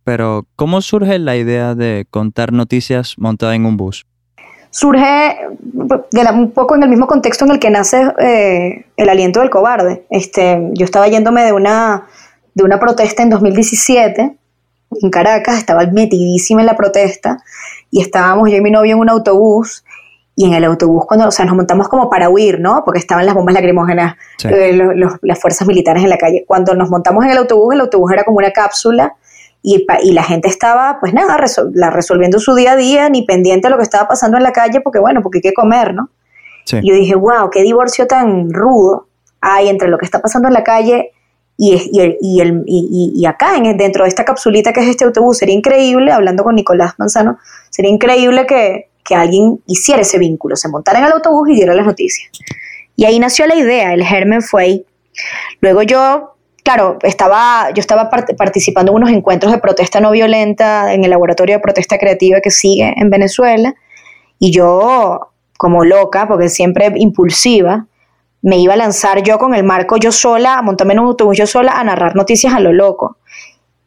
Pero, 0.04 0.46
¿cómo 0.56 0.80
surge 0.80 1.18
la 1.18 1.36
idea 1.36 1.74
de 1.74 2.06
contar 2.10 2.52
noticias 2.52 3.14
montada 3.18 3.54
en 3.54 3.66
un 3.66 3.76
bus? 3.76 4.06
Surge 4.74 5.36
un 5.74 6.50
poco 6.52 6.74
en 6.74 6.82
el 6.82 6.88
mismo 6.88 7.06
contexto 7.06 7.44
en 7.44 7.50
el 7.50 7.58
que 7.58 7.68
nace 7.68 8.10
eh, 8.18 8.86
el 8.96 9.08
aliento 9.10 9.40
del 9.40 9.50
cobarde. 9.50 10.06
Este, 10.08 10.70
yo 10.72 10.86
estaba 10.86 11.08
yéndome 11.08 11.44
de 11.44 11.52
una, 11.52 12.06
de 12.54 12.64
una 12.64 12.80
protesta 12.80 13.22
en 13.22 13.28
2017 13.28 14.38
en 15.02 15.10
Caracas, 15.10 15.58
estaba 15.58 15.84
metidísima 15.86 16.62
en 16.62 16.66
la 16.66 16.76
protesta 16.76 17.42
y 17.90 18.00
estábamos 18.00 18.50
yo 18.50 18.56
y 18.56 18.60
mi 18.62 18.70
novio 18.70 18.94
en 18.94 19.00
un 19.00 19.10
autobús 19.10 19.84
y 20.34 20.46
en 20.46 20.54
el 20.54 20.64
autobús 20.64 21.04
cuando, 21.06 21.28
o 21.28 21.30
sea, 21.30 21.44
nos 21.44 21.54
montamos 21.54 21.88
como 21.88 22.08
para 22.08 22.30
huir, 22.30 22.58
¿no? 22.58 22.82
Porque 22.84 22.98
estaban 22.98 23.26
las 23.26 23.34
bombas 23.34 23.54
lacrimógenas, 23.54 24.16
eh, 24.44 24.78
las 25.20 25.38
fuerzas 25.38 25.68
militares 25.68 26.02
en 26.02 26.08
la 26.08 26.16
calle. 26.16 26.44
Cuando 26.46 26.74
nos 26.74 26.88
montamos 26.88 27.24
en 27.24 27.32
el 27.32 27.38
autobús, 27.38 27.74
el 27.74 27.82
autobús 27.82 28.10
era 28.12 28.24
como 28.24 28.38
una 28.38 28.50
cápsula 28.50 29.14
y, 29.62 29.86
y 30.02 30.12
la 30.12 30.22
gente 30.22 30.48
estaba, 30.48 30.98
pues 31.00 31.14
nada, 31.14 31.38
la 31.74 31.90
resolviendo 31.90 32.38
su 32.38 32.54
día 32.54 32.72
a 32.72 32.76
día, 32.76 33.08
ni 33.08 33.22
pendiente 33.22 33.68
de 33.68 33.70
lo 33.70 33.76
que 33.76 33.84
estaba 33.84 34.08
pasando 34.08 34.36
en 34.36 34.42
la 34.42 34.52
calle, 34.52 34.80
porque 34.80 34.98
bueno, 34.98 35.22
porque 35.22 35.38
hay 35.38 35.42
que 35.42 35.54
comer, 35.54 35.94
¿no? 35.94 36.10
Y 36.70 36.88
yo 36.88 36.94
dije, 36.94 37.14
wow, 37.14 37.50
qué 37.50 37.62
divorcio 37.62 38.06
tan 38.06 38.52
rudo 38.52 39.08
hay 39.40 39.68
entre 39.68 39.88
lo 39.88 39.98
que 39.98 40.04
está 40.04 40.20
pasando 40.20 40.46
en 40.46 40.54
la 40.54 40.62
calle 40.62 41.10
y, 41.56 41.74
y, 41.74 42.16
y, 42.20 42.40
el, 42.40 42.62
y, 42.66 43.26
acá, 43.26 43.56
en, 43.56 43.76
dentro 43.76 44.04
de 44.04 44.08
esta 44.08 44.24
capsulita 44.24 44.72
que 44.72 44.80
es 44.80 44.88
este 44.88 45.04
autobús. 45.04 45.38
Sería 45.38 45.54
increíble, 45.54 46.12
hablando 46.12 46.44
con 46.44 46.54
Nicolás 46.54 46.94
Manzano, 46.98 47.38
sería 47.70 47.90
increíble 47.90 48.46
que 48.46 48.92
que 49.04 49.14
alguien 49.14 49.60
hiciera 49.66 50.02
ese 50.02 50.18
vínculo, 50.18 50.56
se 50.56 50.68
montara 50.68 50.98
en 50.98 51.06
el 51.06 51.12
autobús 51.12 51.48
y 51.50 51.54
diera 51.54 51.74
las 51.74 51.86
noticias. 51.86 52.30
Y 52.96 53.04
ahí 53.04 53.18
nació 53.18 53.46
la 53.46 53.56
idea, 53.56 53.94
el 53.94 54.04
germen 54.04 54.42
fue 54.42 54.62
ahí. 54.62 54.86
Luego 55.60 55.82
yo, 55.82 56.36
claro, 56.62 56.98
estaba, 57.02 57.70
yo 57.74 57.80
estaba 57.80 58.10
participando 58.10 58.92
en 58.92 58.96
unos 58.96 59.10
encuentros 59.10 59.52
de 59.52 59.58
protesta 59.58 60.00
no 60.00 60.10
violenta 60.10 60.94
en 60.94 61.04
el 61.04 61.10
laboratorio 61.10 61.56
de 61.56 61.60
protesta 61.60 61.98
creativa 61.98 62.40
que 62.40 62.50
sigue 62.50 62.94
en 62.96 63.10
Venezuela, 63.10 63.74
y 64.38 64.50
yo, 64.50 65.28
como 65.56 65.84
loca, 65.84 66.26
porque 66.26 66.48
siempre 66.48 66.92
impulsiva, 66.96 67.86
me 68.42 68.58
iba 68.58 68.74
a 68.74 68.76
lanzar 68.76 69.22
yo 69.22 69.38
con 69.38 69.54
el 69.54 69.62
marco 69.62 69.96
yo 69.96 70.10
sola, 70.10 70.58
a 70.58 70.62
montarme 70.62 70.94
en 70.94 70.98
un 70.98 71.06
autobús 71.06 71.38
yo 71.38 71.46
sola, 71.46 71.78
a 71.78 71.84
narrar 71.84 72.16
noticias 72.16 72.52
a 72.52 72.58
lo 72.58 72.72
loco. 72.72 73.18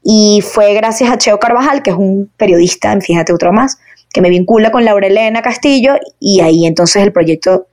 Y 0.02 0.42
fue 0.42 0.74
gracias 0.74 1.12
a 1.12 1.18
Cheo 1.18 1.40
Carvajal, 1.40 1.84
que 1.84 1.90
es 1.90 1.96
un 1.98 2.32
periodista, 2.38 2.98
fíjate 3.02 3.34
otro 3.34 3.52
más, 3.52 3.80
que 4.14 4.22
me 4.22 4.30
vincula 4.30 4.72
con 4.72 4.86
Laura 4.86 5.08
Elena 5.08 5.42
Castillo 5.42 5.96
y 6.22 6.40
ahí 6.40 6.66
entonces 6.66 7.04
el 7.04 7.12
proyecto 7.12 7.68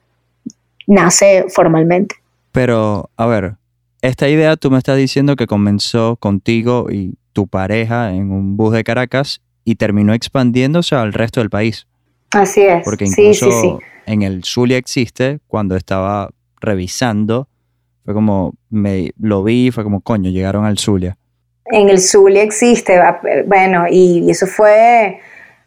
nace 0.88 1.44
formalmente. 1.48 2.16
Pero, 2.50 3.10
a 3.16 3.26
ver, 3.26 3.54
esta 4.02 4.28
idea 4.28 4.56
tú 4.56 4.70
me 4.70 4.78
estás 4.78 4.96
diciendo 4.98 5.36
que 5.36 5.46
comenzó 5.46 6.16
contigo 6.16 6.88
y 6.90 7.14
tu 7.32 7.46
pareja 7.46 8.12
en 8.12 8.32
un 8.32 8.56
bus 8.56 8.74
de 8.74 8.84
Caracas 8.84 9.40
y 9.64 9.76
terminó 9.76 10.12
expandiéndose 10.12 10.96
al 10.96 11.12
resto 11.12 11.40
del 11.40 11.50
país. 11.50 11.86
Así 12.32 12.62
es. 12.62 12.84
Porque 12.84 13.04
incluso 13.04 13.78
en 14.06 14.22
el 14.22 14.42
Zulia 14.44 14.76
existe, 14.76 15.38
cuando 15.46 15.76
estaba 15.76 16.30
revisando, 16.60 17.48
fue 18.04 18.12
como, 18.14 18.54
me 18.70 19.12
lo 19.20 19.44
vi, 19.44 19.70
fue 19.70 19.84
como, 19.84 20.00
coño, 20.00 20.30
llegaron 20.30 20.64
al 20.64 20.78
Zulia. 20.78 21.16
En 21.66 21.88
el 21.88 22.00
Zulia 22.00 22.42
existe, 22.42 23.00
bueno, 23.46 23.84
y 23.88 24.28
eso 24.28 24.46
fue 24.46 25.20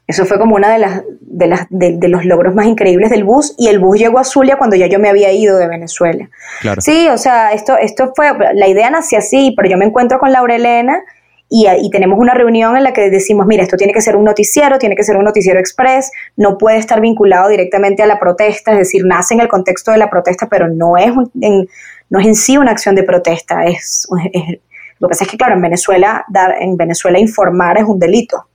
eso 0.08 0.26
fue 0.26 0.38
como 0.38 0.56
una 0.56 0.72
de 0.72 0.78
las, 0.78 1.02
de, 1.20 1.48
las 1.48 1.66
de, 1.70 2.08
los 2.08 2.26
logros 2.26 2.54
más 2.54 2.68
increíbles 2.68 3.10
del 3.10 3.24
bus 3.24 3.56
y 3.58 3.70
el 3.70 3.80
bus 3.80 4.00
llegó 4.00 4.20
a 4.20 4.24
Zulia 4.24 4.58
cuando 4.58 4.76
ya 4.76 4.88
yo 4.88 5.00
me 5.00 5.10
había 5.10 5.32
ido 5.32 5.58
de 5.58 5.68
Venezuela. 5.68 6.30
Claro. 6.62 6.82
Sí, 6.82 7.08
o 7.10 7.18
sea, 7.18 7.54
esto, 7.54 7.78
esto 7.78 8.14
fue, 8.16 8.32
la 8.54 8.68
idea 8.68 8.90
nació 8.92 9.18
así, 9.18 9.54
pero 9.58 9.68
yo 9.68 9.78
me 9.78 9.86
encuentro 9.86 10.20
con 10.20 10.32
Laura 10.32 10.56
Elena 10.56 11.02
y, 11.50 11.68
y, 11.68 11.90
tenemos 11.90 12.20
una 12.20 12.34
reunión 12.34 12.76
en 12.78 12.84
la 12.84 12.94
que 12.94 13.10
decimos, 13.10 13.46
mira, 13.48 13.64
esto 13.64 13.78
tiene 13.78 13.94
que 13.94 14.02
ser 14.02 14.16
un 14.16 14.26
noticiero, 14.26 14.80
tiene 14.80 14.96
que 14.96 15.04
ser 15.04 15.16
un 15.16 15.26
noticiero 15.26 15.60
express, 15.60 16.12
no 16.36 16.58
puede 16.58 16.78
estar 16.78 17.02
vinculado 17.02 17.50
directamente 17.50 18.02
a 18.02 18.08
la 18.08 18.20
protesta, 18.20 18.72
es 18.74 18.80
decir, 18.80 19.04
nace 19.06 19.36
en 19.36 19.42
el 19.42 19.48
contexto 19.48 19.92
de 19.92 19.98
la 19.98 20.10
protesta, 20.10 20.48
pero 20.50 20.68
no 20.68 20.98
es, 20.98 21.12
en, 21.42 21.68
no 22.10 22.20
es 22.20 22.26
en 22.26 22.36
sí 22.36 22.58
una 22.58 22.72
acción 22.72 22.96
de 22.96 23.04
protesta, 23.04 23.64
es, 23.64 24.08
es, 24.34 24.60
lo 25.00 25.08
que 25.08 25.12
pasa 25.12 25.24
es 25.26 25.30
que, 25.30 25.38
claro, 25.38 25.54
en 25.54 25.62
Venezuela, 25.62 26.26
dar, 26.30 26.56
en 26.60 26.78
Venezuela 26.78 27.20
informar 27.20 27.78
es 27.78 27.84
un 27.84 28.00
delito 28.00 28.48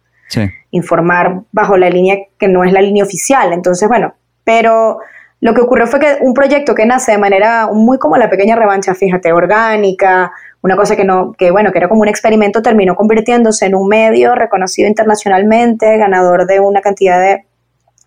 informar 0.70 1.42
bajo 1.52 1.76
la 1.76 1.90
línea 1.90 2.16
que 2.38 2.48
no 2.48 2.64
es 2.64 2.72
la 2.72 2.80
línea 2.80 3.04
oficial. 3.04 3.52
Entonces, 3.52 3.88
bueno, 3.88 4.14
pero 4.44 4.98
lo 5.40 5.54
que 5.54 5.62
ocurrió 5.62 5.86
fue 5.86 6.00
que 6.00 6.18
un 6.20 6.34
proyecto 6.34 6.74
que 6.74 6.84
nace 6.84 7.12
de 7.12 7.18
manera 7.18 7.68
muy 7.72 7.98
como 7.98 8.16
la 8.16 8.28
pequeña 8.28 8.56
revancha, 8.56 8.94
fíjate, 8.94 9.32
orgánica, 9.32 10.32
una 10.62 10.76
cosa 10.76 10.96
que 10.96 11.04
no, 11.04 11.32
que 11.32 11.50
bueno, 11.50 11.72
que 11.72 11.78
era 11.78 11.88
como 11.88 12.02
un 12.02 12.08
experimento, 12.08 12.60
terminó 12.60 12.94
convirtiéndose 12.94 13.66
en 13.66 13.74
un 13.74 13.88
medio 13.88 14.34
reconocido 14.34 14.86
internacionalmente, 14.86 15.96
ganador 15.96 16.46
de 16.46 16.60
una 16.60 16.82
cantidad 16.82 17.18
de, 17.18 17.46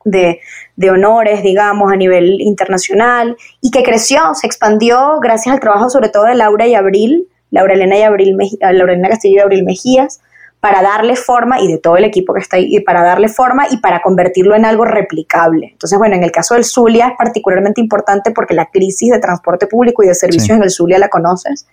de, 0.05 0.39
de, 0.75 0.89
honores, 0.91 1.41
digamos, 1.41 1.91
a 1.91 1.95
nivel 1.95 2.39
internacional, 2.39 3.35
y 3.61 3.71
que 3.71 3.81
creció, 3.81 4.35
se 4.35 4.45
expandió 4.45 5.19
gracias 5.19 5.53
al 5.53 5.59
trabajo 5.59 5.89
sobre 5.89 6.09
todo 6.09 6.25
de 6.25 6.35
Laura 6.35 6.67
y 6.67 6.75
Abril, 6.75 7.27
Laura 7.49 7.73
Elena 7.73 7.97
y 7.97 8.03
Abril, 8.03 8.37
Laura 8.59 8.93
Elena 8.93 9.09
Castillo 9.09 9.37
y 9.37 9.39
Abril 9.39 9.63
Mejías, 9.63 10.21
para 10.63 10.81
darle 10.81 11.17
forma 11.17 11.59
y 11.59 11.67
de 11.67 11.77
todo 11.77 11.97
el 11.97 12.05
equipo 12.05 12.33
que 12.33 12.39
está 12.39 12.55
ahí, 12.55 12.73
y 12.73 12.79
para 12.79 13.03
darle 13.03 13.27
forma 13.27 13.67
y 13.69 13.79
para 13.79 14.01
convertirlo 14.01 14.55
en 14.55 14.63
algo 14.63 14.85
replicable. 14.85 15.71
Entonces, 15.73 15.99
bueno, 15.99 16.15
en 16.15 16.23
el 16.23 16.31
caso 16.31 16.53
del 16.53 16.63
Zulia 16.63 17.09
es 17.09 17.13
particularmente 17.17 17.81
importante 17.81 18.31
porque 18.31 18.53
la 18.53 18.67
crisis 18.67 19.11
de 19.11 19.19
transporte 19.19 19.67
público 19.67 20.03
y 20.03 20.07
de 20.07 20.15
servicios 20.15 20.55
en 20.55 20.63
el 20.63 20.69
Zulia 20.69 20.99
la 20.99 21.09
conoces. 21.09 21.67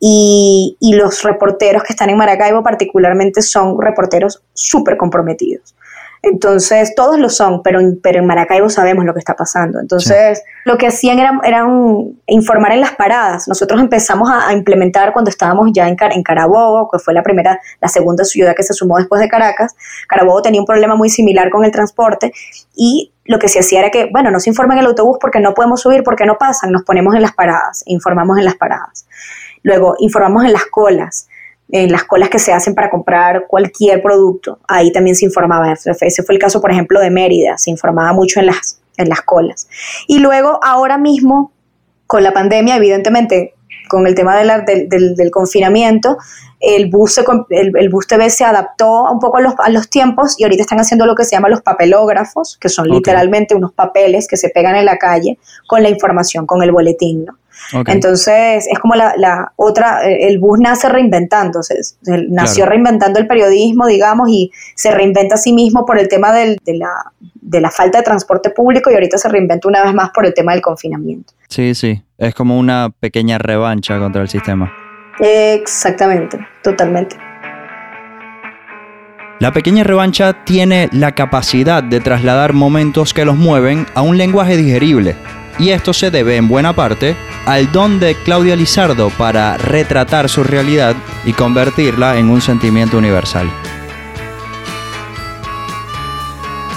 Y, 0.00 0.78
y, 0.80 0.94
los 0.94 1.24
reporteros 1.24 1.82
que 1.82 1.92
están 1.92 2.08
en 2.08 2.16
Maracaibo 2.16 2.62
particularmente 2.62 3.42
son 3.42 3.78
reporteros 3.78 4.42
súper 4.54 4.96
comprometidos. 4.96 5.74
Entonces, 6.28 6.92
todos 6.96 7.20
lo 7.20 7.28
son, 7.28 7.62
pero, 7.62 7.78
pero 8.02 8.18
en 8.18 8.26
Maracaibo 8.26 8.68
sabemos 8.68 9.04
lo 9.04 9.12
que 9.12 9.20
está 9.20 9.36
pasando. 9.36 9.78
Entonces, 9.78 10.42
lo 10.64 10.76
que 10.76 10.88
hacían 10.88 11.20
era, 11.20 11.64
informar 12.26 12.72
en 12.72 12.80
las 12.80 12.96
paradas. 12.96 13.46
Nosotros 13.46 13.80
empezamos 13.80 14.28
a, 14.28 14.52
implementar 14.52 15.12
cuando 15.12 15.30
estábamos 15.30 15.70
ya 15.72 15.86
en, 15.86 15.96
en 16.00 16.22
Carabobo, 16.24 16.90
que 16.90 16.98
fue 16.98 17.14
la 17.14 17.22
primera, 17.22 17.60
la 17.80 17.86
segunda 17.86 18.24
ciudad 18.24 18.56
que 18.56 18.64
se 18.64 18.74
sumó 18.74 18.98
después 18.98 19.20
de 19.20 19.28
Caracas. 19.28 19.76
Carabobo 20.08 20.42
tenía 20.42 20.60
un 20.60 20.66
problema 20.66 20.96
muy 20.96 21.10
similar 21.10 21.48
con 21.48 21.64
el 21.64 21.70
transporte 21.70 22.32
y 22.74 23.12
lo 23.24 23.38
que 23.38 23.46
se 23.46 23.60
hacía 23.60 23.78
era 23.78 23.90
que, 23.90 24.08
bueno, 24.10 24.32
no 24.32 24.40
se 24.40 24.50
informa 24.50 24.74
en 24.74 24.80
el 24.80 24.86
autobús 24.86 25.18
porque 25.20 25.38
no 25.38 25.54
podemos 25.54 25.80
subir, 25.80 26.02
porque 26.02 26.26
no 26.26 26.38
pasan, 26.38 26.72
nos 26.72 26.82
ponemos 26.82 27.14
en 27.14 27.22
las 27.22 27.34
paradas, 27.34 27.84
informamos 27.86 28.36
en 28.38 28.46
las 28.46 28.56
paradas. 28.56 29.06
Luego, 29.62 29.94
informamos 30.00 30.44
en 30.44 30.54
las 30.54 30.66
colas 30.66 31.28
en 31.70 31.90
las 31.90 32.04
colas 32.04 32.28
que 32.28 32.38
se 32.38 32.52
hacen 32.52 32.74
para 32.74 32.90
comprar 32.90 33.46
cualquier 33.48 34.02
producto. 34.02 34.60
Ahí 34.68 34.92
también 34.92 35.16
se 35.16 35.24
informaba. 35.24 35.72
Ese 35.72 36.22
fue 36.22 36.34
el 36.34 36.40
caso, 36.40 36.60
por 36.60 36.70
ejemplo, 36.70 37.00
de 37.00 37.10
Mérida. 37.10 37.58
Se 37.58 37.70
informaba 37.70 38.12
mucho 38.12 38.40
en 38.40 38.46
las, 38.46 38.80
en 38.96 39.08
las 39.08 39.22
colas. 39.22 39.68
Y 40.06 40.18
luego, 40.18 40.60
ahora 40.62 40.98
mismo, 40.98 41.52
con 42.06 42.22
la 42.22 42.32
pandemia, 42.32 42.76
evidentemente, 42.76 43.54
con 43.88 44.06
el 44.06 44.14
tema 44.14 44.36
del, 44.36 44.88
del, 44.88 45.30
confinamiento, 45.30 46.18
el 46.60 46.90
bus, 46.90 47.20
el, 47.50 47.88
bus 47.88 48.06
TV 48.06 48.30
se 48.30 48.44
adaptó 48.44 49.04
un 49.12 49.20
poco 49.20 49.38
a 49.38 49.40
los, 49.40 49.54
a 49.58 49.70
los, 49.70 49.88
tiempos 49.88 50.34
y 50.38 50.44
ahorita 50.44 50.62
están 50.62 50.80
haciendo 50.80 51.06
lo 51.06 51.14
que 51.14 51.24
se 51.24 51.36
llama 51.36 51.48
los 51.48 51.62
papelógrafos, 51.62 52.58
que 52.58 52.68
son 52.68 52.88
literalmente 52.88 53.54
unos 53.54 53.72
papeles 53.72 54.26
que 54.26 54.36
se 54.36 54.48
pegan 54.48 54.74
en 54.74 54.86
la 54.86 54.98
calle 54.98 55.38
con 55.68 55.82
la 55.82 55.88
información, 55.88 56.46
con 56.46 56.62
el 56.62 56.72
boletín. 56.72 57.26
¿no? 57.26 57.38
Entonces, 57.86 58.66
es 58.70 58.78
como 58.78 58.94
la, 58.94 59.52
otra, 59.56 60.04
el 60.04 60.38
bus 60.38 60.58
nace 60.58 60.88
reinventándose, 60.88 61.74
nació 62.28 62.66
reinventando 62.66 63.18
el 63.18 63.26
periodismo, 63.26 63.86
digamos, 63.86 64.28
y 64.28 64.50
se 64.74 64.90
reinventa 64.90 65.34
a 65.34 65.38
sí 65.38 65.52
mismo 65.52 65.84
por 65.84 65.98
el 65.98 66.08
tema 66.08 66.32
de, 66.32 66.56
la, 66.66 67.12
de 67.34 67.60
la 67.60 67.70
falta 67.70 67.98
de 67.98 68.04
transporte 68.04 68.50
público 68.50 68.90
y 68.90 68.94
ahorita 68.94 69.18
se 69.18 69.28
reinventa 69.28 69.68
una 69.68 69.82
vez 69.82 69.94
más 69.94 70.10
por 70.10 70.26
el 70.26 70.34
tema 70.34 70.52
del 70.52 70.62
confinamiento. 70.62 71.32
Sí, 71.48 71.74
sí, 71.74 72.02
es 72.18 72.34
como 72.34 72.58
una 72.58 72.90
pequeña 73.00 73.38
revancha 73.38 73.98
contra 73.98 74.22
el 74.22 74.28
sistema. 74.28 74.72
Exactamente, 75.18 76.38
totalmente. 76.62 77.16
La 79.38 79.52
pequeña 79.52 79.84
revancha 79.84 80.44
tiene 80.44 80.88
la 80.92 81.14
capacidad 81.14 81.82
de 81.82 82.00
trasladar 82.00 82.54
momentos 82.54 83.12
que 83.12 83.26
los 83.26 83.36
mueven 83.36 83.86
a 83.94 84.00
un 84.00 84.16
lenguaje 84.16 84.56
digerible 84.56 85.14
y 85.58 85.70
esto 85.70 85.92
se 85.92 86.10
debe 86.10 86.36
en 86.36 86.48
buena 86.48 86.74
parte 86.74 87.16
al 87.46 87.70
don 87.72 88.00
de 88.00 88.14
Claudia 88.14 88.56
Lizardo 88.56 89.10
para 89.10 89.56
retratar 89.56 90.28
su 90.28 90.44
realidad 90.44 90.96
y 91.24 91.32
convertirla 91.32 92.18
en 92.18 92.30
un 92.30 92.40
sentimiento 92.40 92.98
universal. 92.98 93.50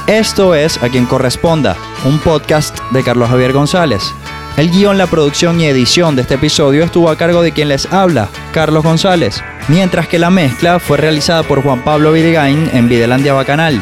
Esto 0.08 0.56
es 0.56 0.82
A 0.82 0.90
quien 0.90 1.06
corresponda, 1.06 1.76
un 2.04 2.18
podcast 2.20 2.80
de 2.92 3.04
Carlos 3.04 3.30
Javier 3.30 3.54
González. 3.54 4.02
El 4.58 4.72
guion, 4.72 4.98
la 4.98 5.08
producción 5.08 5.62
y 5.62 5.66
edición 5.66 6.16
de 6.16 6.24
este 6.24 6.34
episodio 6.34 6.84
estuvo 6.84 7.10
a 7.10 7.16
cargo 7.16 7.42
de 7.42 7.52
quien 7.52 7.70
les 7.70 7.86
habla, 7.94 8.28
Carlos 8.52 8.84
González, 8.84 9.44
mientras 9.68 10.08
que 10.08 10.20
la 10.20 10.32
mezcla 10.32 10.80
fue 10.80 10.98
realizada 10.98 11.44
por 11.44 11.62
Juan 11.62 11.84
Pablo 11.84 12.12
Vidigain 12.12 12.70
en 12.74 12.90
Videlandia 12.90 13.34
Bacanal. 13.34 13.82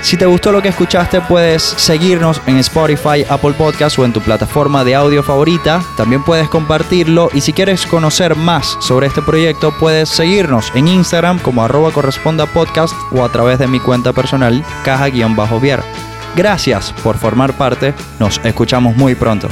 Si 0.00 0.16
te 0.16 0.26
gustó 0.26 0.52
lo 0.52 0.62
que 0.62 0.68
escuchaste, 0.68 1.20
puedes 1.20 1.62
seguirnos 1.62 2.40
en 2.46 2.56
Spotify, 2.58 3.24
Apple 3.28 3.52
Podcast 3.52 3.98
o 3.98 4.04
en 4.04 4.12
tu 4.12 4.20
plataforma 4.20 4.84
de 4.84 4.94
audio 4.94 5.22
favorita. 5.22 5.82
También 5.96 6.22
puedes 6.22 6.48
compartirlo 6.48 7.28
y 7.34 7.40
si 7.40 7.52
quieres 7.52 7.84
conocer 7.84 8.36
más 8.36 8.78
sobre 8.80 9.08
este 9.08 9.22
proyecto, 9.22 9.72
puedes 9.78 10.08
seguirnos 10.08 10.72
en 10.74 10.88
Instagram 10.88 11.38
como 11.40 11.62
arroba 11.62 11.90
corresponda 11.90 12.46
podcast 12.46 12.94
o 13.12 13.24
a 13.24 13.30
través 13.30 13.58
de 13.58 13.66
mi 13.66 13.80
cuenta 13.80 14.12
personal 14.12 14.64
caja-vier. 14.84 15.82
Gracias 16.36 16.94
por 17.02 17.18
formar 17.18 17.52
parte, 17.54 17.94
nos 18.18 18.40
escuchamos 18.44 18.96
muy 18.96 19.14
pronto. 19.14 19.48